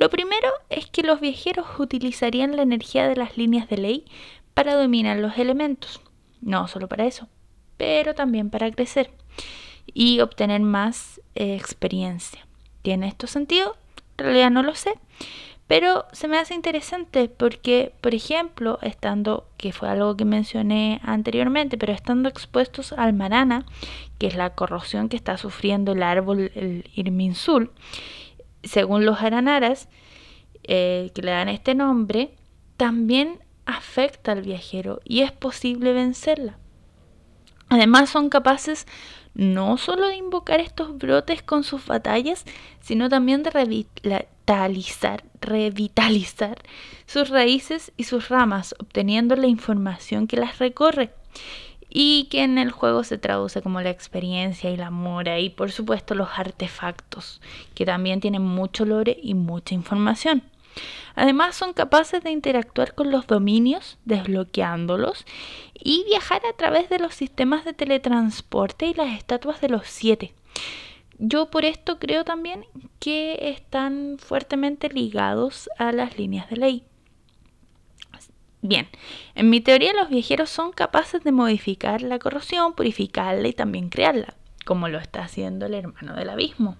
Lo 0.00 0.08
primero 0.08 0.48
es 0.70 0.86
que 0.86 1.02
los 1.02 1.20
viajeros 1.20 1.66
utilizarían 1.78 2.56
la 2.56 2.62
energía 2.62 3.06
de 3.06 3.16
las 3.16 3.36
líneas 3.36 3.68
de 3.68 3.76
ley 3.76 4.06
para 4.54 4.74
dominar 4.74 5.18
los 5.18 5.36
elementos. 5.36 6.00
No 6.40 6.68
solo 6.68 6.88
para 6.88 7.04
eso, 7.04 7.28
pero 7.76 8.14
también 8.14 8.48
para 8.48 8.70
crecer 8.70 9.10
y 9.92 10.20
obtener 10.20 10.62
más 10.62 11.20
eh, 11.34 11.54
experiencia. 11.54 12.46
¿Tiene 12.80 13.08
esto 13.08 13.26
sentido? 13.26 13.76
En 14.16 14.24
realidad 14.24 14.50
no 14.50 14.62
lo 14.62 14.74
sé, 14.74 14.94
pero 15.66 16.06
se 16.12 16.28
me 16.28 16.38
hace 16.38 16.54
interesante 16.54 17.28
porque, 17.28 17.92
por 18.00 18.14
ejemplo, 18.14 18.78
estando, 18.80 19.48
que 19.58 19.74
fue 19.74 19.90
algo 19.90 20.16
que 20.16 20.24
mencioné 20.24 21.02
anteriormente, 21.04 21.76
pero 21.76 21.92
estando 21.92 22.30
expuestos 22.30 22.94
al 22.94 23.12
marana, 23.12 23.66
que 24.18 24.28
es 24.28 24.34
la 24.34 24.54
corrosión 24.54 25.10
que 25.10 25.16
está 25.18 25.36
sufriendo 25.36 25.92
el 25.92 26.02
árbol, 26.02 26.50
el 26.54 26.88
irminsul, 26.94 27.70
según 28.62 29.04
los 29.04 29.20
aranaras, 29.20 29.88
eh, 30.64 31.10
que 31.14 31.22
le 31.22 31.30
dan 31.30 31.48
este 31.48 31.74
nombre, 31.74 32.34
también 32.76 33.40
afecta 33.66 34.32
al 34.32 34.42
viajero 34.42 35.00
y 35.04 35.20
es 35.20 35.32
posible 35.32 35.92
vencerla. 35.92 36.58
Además 37.68 38.10
son 38.10 38.30
capaces 38.30 38.86
no 39.34 39.76
solo 39.78 40.08
de 40.08 40.16
invocar 40.16 40.60
estos 40.60 40.98
brotes 40.98 41.42
con 41.42 41.62
sus 41.62 41.86
batallas, 41.86 42.44
sino 42.80 43.08
también 43.08 43.42
de 43.42 43.50
revitalizar, 43.50 45.22
revitalizar 45.40 46.62
sus 47.06 47.28
raíces 47.28 47.92
y 47.96 48.04
sus 48.04 48.28
ramas, 48.28 48.74
obteniendo 48.80 49.36
la 49.36 49.46
información 49.46 50.26
que 50.26 50.36
las 50.36 50.58
recorre 50.58 51.10
y 51.90 52.28
que 52.30 52.42
en 52.42 52.56
el 52.56 52.70
juego 52.70 53.04
se 53.04 53.18
traduce 53.18 53.60
como 53.60 53.80
la 53.80 53.90
experiencia 53.90 54.70
y 54.70 54.76
la 54.76 54.90
mora 54.90 55.40
y 55.40 55.50
por 55.50 55.72
supuesto 55.72 56.14
los 56.14 56.28
artefactos, 56.36 57.40
que 57.74 57.84
también 57.84 58.20
tienen 58.20 58.42
mucho 58.42 58.84
lore 58.84 59.18
y 59.20 59.34
mucha 59.34 59.74
información. 59.74 60.42
Además 61.16 61.56
son 61.56 61.72
capaces 61.72 62.22
de 62.22 62.30
interactuar 62.30 62.94
con 62.94 63.10
los 63.10 63.26
dominios, 63.26 63.98
desbloqueándolos, 64.04 65.26
y 65.74 66.04
viajar 66.04 66.42
a 66.46 66.56
través 66.56 66.88
de 66.88 67.00
los 67.00 67.14
sistemas 67.14 67.64
de 67.64 67.72
teletransporte 67.72 68.86
y 68.86 68.94
las 68.94 69.16
estatuas 69.16 69.60
de 69.60 69.68
los 69.68 69.86
siete. 69.86 70.32
Yo 71.18 71.50
por 71.50 71.64
esto 71.64 71.98
creo 71.98 72.24
también 72.24 72.64
que 72.98 73.50
están 73.50 74.16
fuertemente 74.18 74.88
ligados 74.88 75.68
a 75.76 75.92
las 75.92 76.16
líneas 76.16 76.48
de 76.48 76.56
ley. 76.56 76.84
Bien, 78.62 78.88
en 79.34 79.48
mi 79.48 79.60
teoría 79.60 79.94
los 79.94 80.10
viajeros 80.10 80.50
son 80.50 80.72
capaces 80.72 81.24
de 81.24 81.32
modificar 81.32 82.02
la 82.02 82.18
corrosión, 82.18 82.74
purificarla 82.74 83.48
y 83.48 83.54
también 83.54 83.88
crearla, 83.88 84.34
como 84.66 84.88
lo 84.88 84.98
está 84.98 85.22
haciendo 85.22 85.66
el 85.66 85.74
hermano 85.74 86.14
del 86.14 86.28
abismo. 86.28 86.76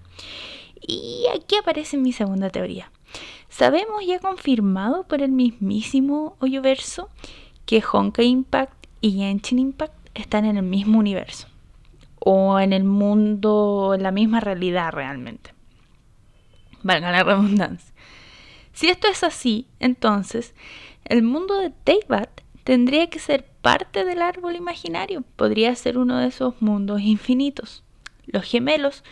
Y 0.86 1.24
aquí 1.34 1.56
aparece 1.56 1.96
mi 1.96 2.12
segunda 2.12 2.50
teoría. 2.50 2.90
Sabemos 3.48 4.06
ya 4.06 4.18
confirmado 4.18 5.04
por 5.04 5.22
el 5.22 5.32
mismísimo 5.32 6.36
Hoyoverso 6.40 7.08
que 7.64 7.82
Honkai 7.82 8.26
Impact 8.26 8.86
y 9.00 9.12
Genshin 9.12 9.58
Impact 9.58 9.94
están 10.14 10.44
en 10.44 10.56
el 10.56 10.62
mismo 10.62 10.98
universo 10.98 11.48
o 12.18 12.60
en 12.60 12.72
el 12.72 12.84
mundo, 12.84 13.92
en 13.94 14.02
la 14.02 14.10
misma 14.10 14.40
realidad 14.40 14.92
realmente. 14.92 15.54
Valga 16.82 17.10
la 17.10 17.22
redundancia. 17.22 17.92
Si 18.72 18.88
esto 18.88 19.08
es 19.08 19.24
así, 19.24 19.66
entonces 19.78 20.54
el 21.04 21.22
mundo 21.22 21.58
de 21.58 21.70
Teyvat 21.70 22.42
tendría 22.64 23.08
que 23.08 23.18
ser 23.18 23.44
parte 23.62 24.04
del 24.04 24.22
árbol 24.22 24.56
imaginario, 24.56 25.22
podría 25.36 25.74
ser 25.74 25.98
uno 25.98 26.18
de 26.18 26.28
esos 26.28 26.60
mundos 26.60 27.00
infinitos. 27.00 27.82
Los 28.26 28.44
gemelos 28.44 29.02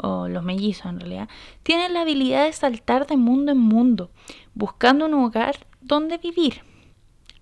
o 0.00 0.28
los 0.28 0.42
mellizos 0.42 0.86
en 0.86 1.00
realidad, 1.00 1.28
tienen 1.62 1.94
la 1.94 2.02
habilidad 2.02 2.46
de 2.46 2.52
saltar 2.52 3.06
de 3.06 3.16
mundo 3.16 3.52
en 3.52 3.58
mundo, 3.58 4.10
buscando 4.54 5.06
un 5.06 5.14
hogar 5.14 5.66
donde 5.80 6.18
vivir. 6.18 6.62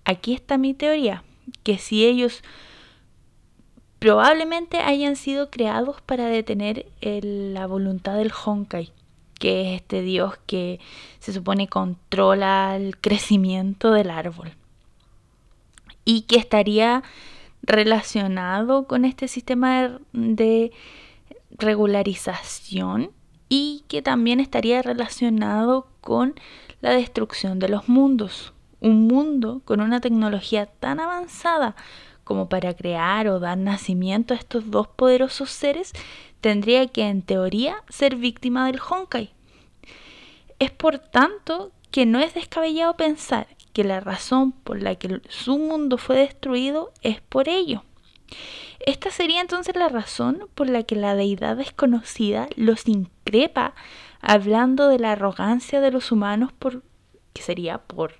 Aquí 0.05 0.33
está 0.33 0.57
mi 0.57 0.73
teoría, 0.73 1.23
que 1.63 1.77
si 1.77 2.05
ellos 2.05 2.43
probablemente 3.99 4.77
hayan 4.77 5.15
sido 5.15 5.49
creados 5.49 6.01
para 6.01 6.27
detener 6.27 6.87
la 7.01 7.67
voluntad 7.67 8.15
del 8.15 8.31
Honkai, 8.31 8.91
que 9.37 9.61
es 9.61 9.81
este 9.81 10.01
dios 10.01 10.37
que 10.45 10.79
se 11.19 11.33
supone 11.33 11.67
controla 11.67 12.75
el 12.75 12.97
crecimiento 12.97 13.91
del 13.91 14.09
árbol. 14.09 14.53
Y 16.05 16.21
que 16.21 16.37
estaría 16.37 17.03
relacionado 17.61 18.87
con 18.87 19.05
este 19.05 19.27
sistema 19.27 19.99
de 20.13 20.71
regularización 21.51 23.11
y 23.49 23.83
que 23.87 24.01
también 24.01 24.39
estaría 24.39 24.81
relacionado 24.81 25.87
con 26.01 26.35
la 26.81 26.91
destrucción 26.91 27.59
de 27.59 27.69
los 27.69 27.89
mundos. 27.89 28.53
Un 28.79 29.07
mundo 29.07 29.61
con 29.65 29.81
una 29.81 29.99
tecnología 29.99 30.67
tan 30.67 30.99
avanzada 30.99 31.75
como 32.27 32.49
para 32.49 32.73
crear 32.73 33.29
o 33.29 33.39
dar 33.39 33.57
nacimiento 33.57 34.33
a 34.33 34.37
estos 34.37 34.69
dos 34.69 34.89
poderosos 34.89 35.49
seres 35.49 35.93
tendría 36.41 36.85
que 36.87 37.03
en 37.03 37.21
teoría 37.21 37.81
ser 37.87 38.17
víctima 38.17 38.65
del 38.65 38.81
Honkai. 38.81 39.31
Es 40.59 40.71
por 40.71 40.99
tanto 40.99 41.71
que 41.89 42.05
no 42.05 42.19
es 42.19 42.33
descabellado 42.33 42.97
pensar 42.97 43.47
que 43.71 43.85
la 43.85 44.01
razón 44.01 44.51
por 44.51 44.81
la 44.81 44.95
que 44.95 45.21
su 45.29 45.57
mundo 45.57 45.97
fue 45.97 46.17
destruido 46.17 46.91
es 47.01 47.21
por 47.21 47.47
ello. 47.47 47.85
Esta 48.85 49.09
sería 49.09 49.39
entonces 49.39 49.77
la 49.77 49.87
razón 49.87 50.49
por 50.53 50.67
la 50.67 50.83
que 50.83 50.97
la 50.97 51.15
deidad 51.15 51.55
desconocida 51.55 52.49
los 52.57 52.89
increpa 52.89 53.73
hablando 54.19 54.89
de 54.89 54.99
la 54.99 55.13
arrogancia 55.13 55.79
de 55.79 55.91
los 55.91 56.11
humanos 56.11 56.51
por 56.51 56.83
que 57.31 57.41
sería 57.41 57.77
por 57.77 58.15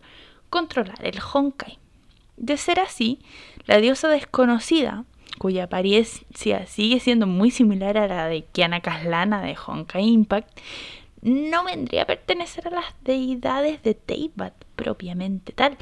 controlar 0.50 1.06
el 1.06 1.20
Honkai. 1.20 1.78
De 2.38 2.56
ser 2.56 2.80
así, 2.80 3.20
la 3.68 3.78
diosa 3.78 4.08
desconocida, 4.08 5.06
cuya 5.38 5.66
apariencia 5.66 6.66
sigue 6.66 7.00
siendo 7.00 7.28
muy 7.28 7.52
similar 7.52 7.98
a 7.98 8.08
la 8.08 8.28
de 8.28 8.44
Kiana 8.44 8.82
Kaslana 8.82 9.42
de 9.42 9.56
Honkai 9.56 10.06
Impact, 10.06 10.60
no 11.22 11.64
vendría 11.64 12.04
a 12.04 12.06
pertenecer 12.06 12.68
a 12.68 12.72
las 12.72 12.96
deidades 13.04 13.84
de 13.84 13.94
Teyvat 13.94 14.54
propiamente 14.76 15.52
tal, 15.52 15.78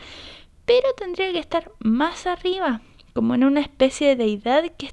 pero 0.66 0.94
tendría 0.98 1.32
que 1.32 1.40
estar 1.40 1.72
más 1.80 2.26
arriba, 2.26 2.82
como 3.14 3.36
en 3.36 3.44
una 3.44 3.62
especie 3.62 4.10
de 4.10 4.16
deidad 4.16 4.64
que, 4.78 4.92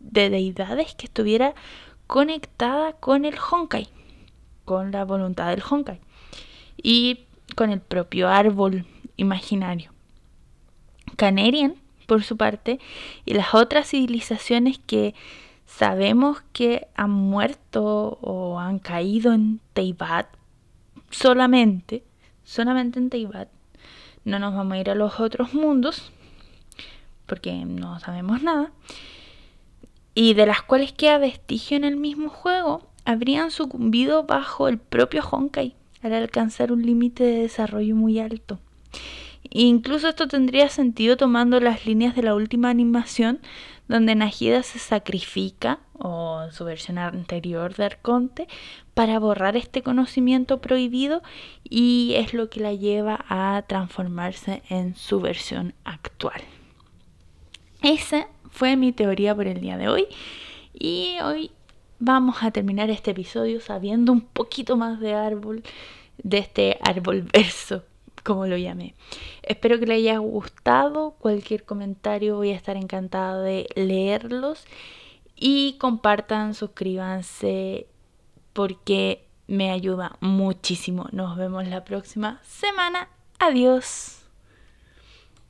de 0.00 0.30
deidades 0.30 0.94
que 0.94 1.06
estuviera 1.06 1.54
conectada 2.06 2.94
con 2.94 3.24
el 3.24 3.36
Honkai, 3.38 3.88
con 4.64 4.90
la 4.90 5.04
voluntad 5.04 5.50
del 5.50 5.62
Honkai 5.68 6.00
y 6.76 7.26
con 7.54 7.70
el 7.70 7.80
propio 7.80 8.28
árbol 8.28 8.86
imaginario. 9.16 9.92
Canerian, 11.16 11.76
por 12.06 12.22
su 12.22 12.36
parte, 12.36 12.80
y 13.24 13.34
las 13.34 13.54
otras 13.54 13.88
civilizaciones 13.90 14.78
que 14.78 15.14
sabemos 15.66 16.42
que 16.52 16.86
han 16.94 17.10
muerto 17.10 18.18
o 18.22 18.58
han 18.58 18.78
caído 18.78 19.32
en 19.32 19.60
Teibat 19.72 20.28
solamente, 21.10 22.02
solamente 22.44 22.98
en 22.98 23.10
Teibat, 23.10 23.48
no 24.24 24.38
nos 24.38 24.54
vamos 24.54 24.74
a 24.74 24.78
ir 24.78 24.90
a 24.90 24.94
los 24.94 25.20
otros 25.20 25.54
mundos, 25.54 26.12
porque 27.26 27.52
no 27.64 27.98
sabemos 28.00 28.42
nada, 28.42 28.70
y 30.14 30.34
de 30.34 30.46
las 30.46 30.62
cuales 30.62 30.92
queda 30.92 31.18
vestigio 31.18 31.76
en 31.76 31.84
el 31.84 31.96
mismo 31.96 32.28
juego, 32.28 32.88
habrían 33.04 33.50
sucumbido 33.50 34.24
bajo 34.24 34.68
el 34.68 34.78
propio 34.78 35.22
Honkai 35.22 35.74
al 36.02 36.12
alcanzar 36.12 36.72
un 36.72 36.82
límite 36.82 37.24
de 37.24 37.40
desarrollo 37.42 37.94
muy 37.96 38.18
alto. 38.18 38.58
Incluso 39.50 40.08
esto 40.08 40.28
tendría 40.28 40.68
sentido 40.68 41.16
tomando 41.16 41.60
las 41.60 41.86
líneas 41.86 42.14
de 42.14 42.22
la 42.22 42.34
última 42.34 42.70
animación 42.70 43.40
donde 43.88 44.14
Najida 44.14 44.62
se 44.62 44.78
sacrifica, 44.78 45.78
o 45.98 46.42
en 46.44 46.52
su 46.52 46.64
versión 46.64 46.98
anterior 46.98 47.74
de 47.74 47.84
Arconte, 47.84 48.48
para 48.94 49.18
borrar 49.18 49.56
este 49.56 49.82
conocimiento 49.82 50.60
prohibido 50.60 51.22
y 51.62 52.14
es 52.16 52.34
lo 52.34 52.50
que 52.50 52.60
la 52.60 52.72
lleva 52.72 53.24
a 53.28 53.62
transformarse 53.68 54.62
en 54.68 54.96
su 54.96 55.20
versión 55.20 55.74
actual. 55.84 56.42
Esa 57.82 58.28
fue 58.50 58.76
mi 58.76 58.92
teoría 58.92 59.34
por 59.34 59.46
el 59.46 59.60
día 59.60 59.76
de 59.76 59.88
hoy. 59.88 60.06
Y 60.72 61.16
hoy 61.22 61.50
vamos 61.98 62.42
a 62.42 62.50
terminar 62.50 62.90
este 62.90 63.12
episodio 63.12 63.60
sabiendo 63.60 64.12
un 64.12 64.22
poquito 64.22 64.76
más 64.76 65.00
de 65.00 65.14
árbol, 65.14 65.62
de 66.18 66.38
este 66.38 66.78
árbol 66.82 67.22
verso, 67.22 67.84
como 68.26 68.46
lo 68.46 68.56
llamé. 68.56 68.94
Espero 69.42 69.78
que 69.78 69.86
les 69.86 69.98
haya 69.98 70.18
gustado. 70.18 71.12
Cualquier 71.12 71.64
comentario 71.64 72.36
voy 72.36 72.50
a 72.50 72.56
estar 72.56 72.76
encantada 72.76 73.40
de 73.40 73.68
leerlos. 73.76 74.64
Y 75.36 75.76
compartan, 75.78 76.54
suscríbanse 76.54 77.86
porque 78.52 79.28
me 79.46 79.70
ayuda 79.70 80.16
muchísimo. 80.20 81.06
Nos 81.12 81.36
vemos 81.36 81.68
la 81.68 81.84
próxima 81.84 82.40
semana. 82.42 83.08
Adiós. 83.38 84.15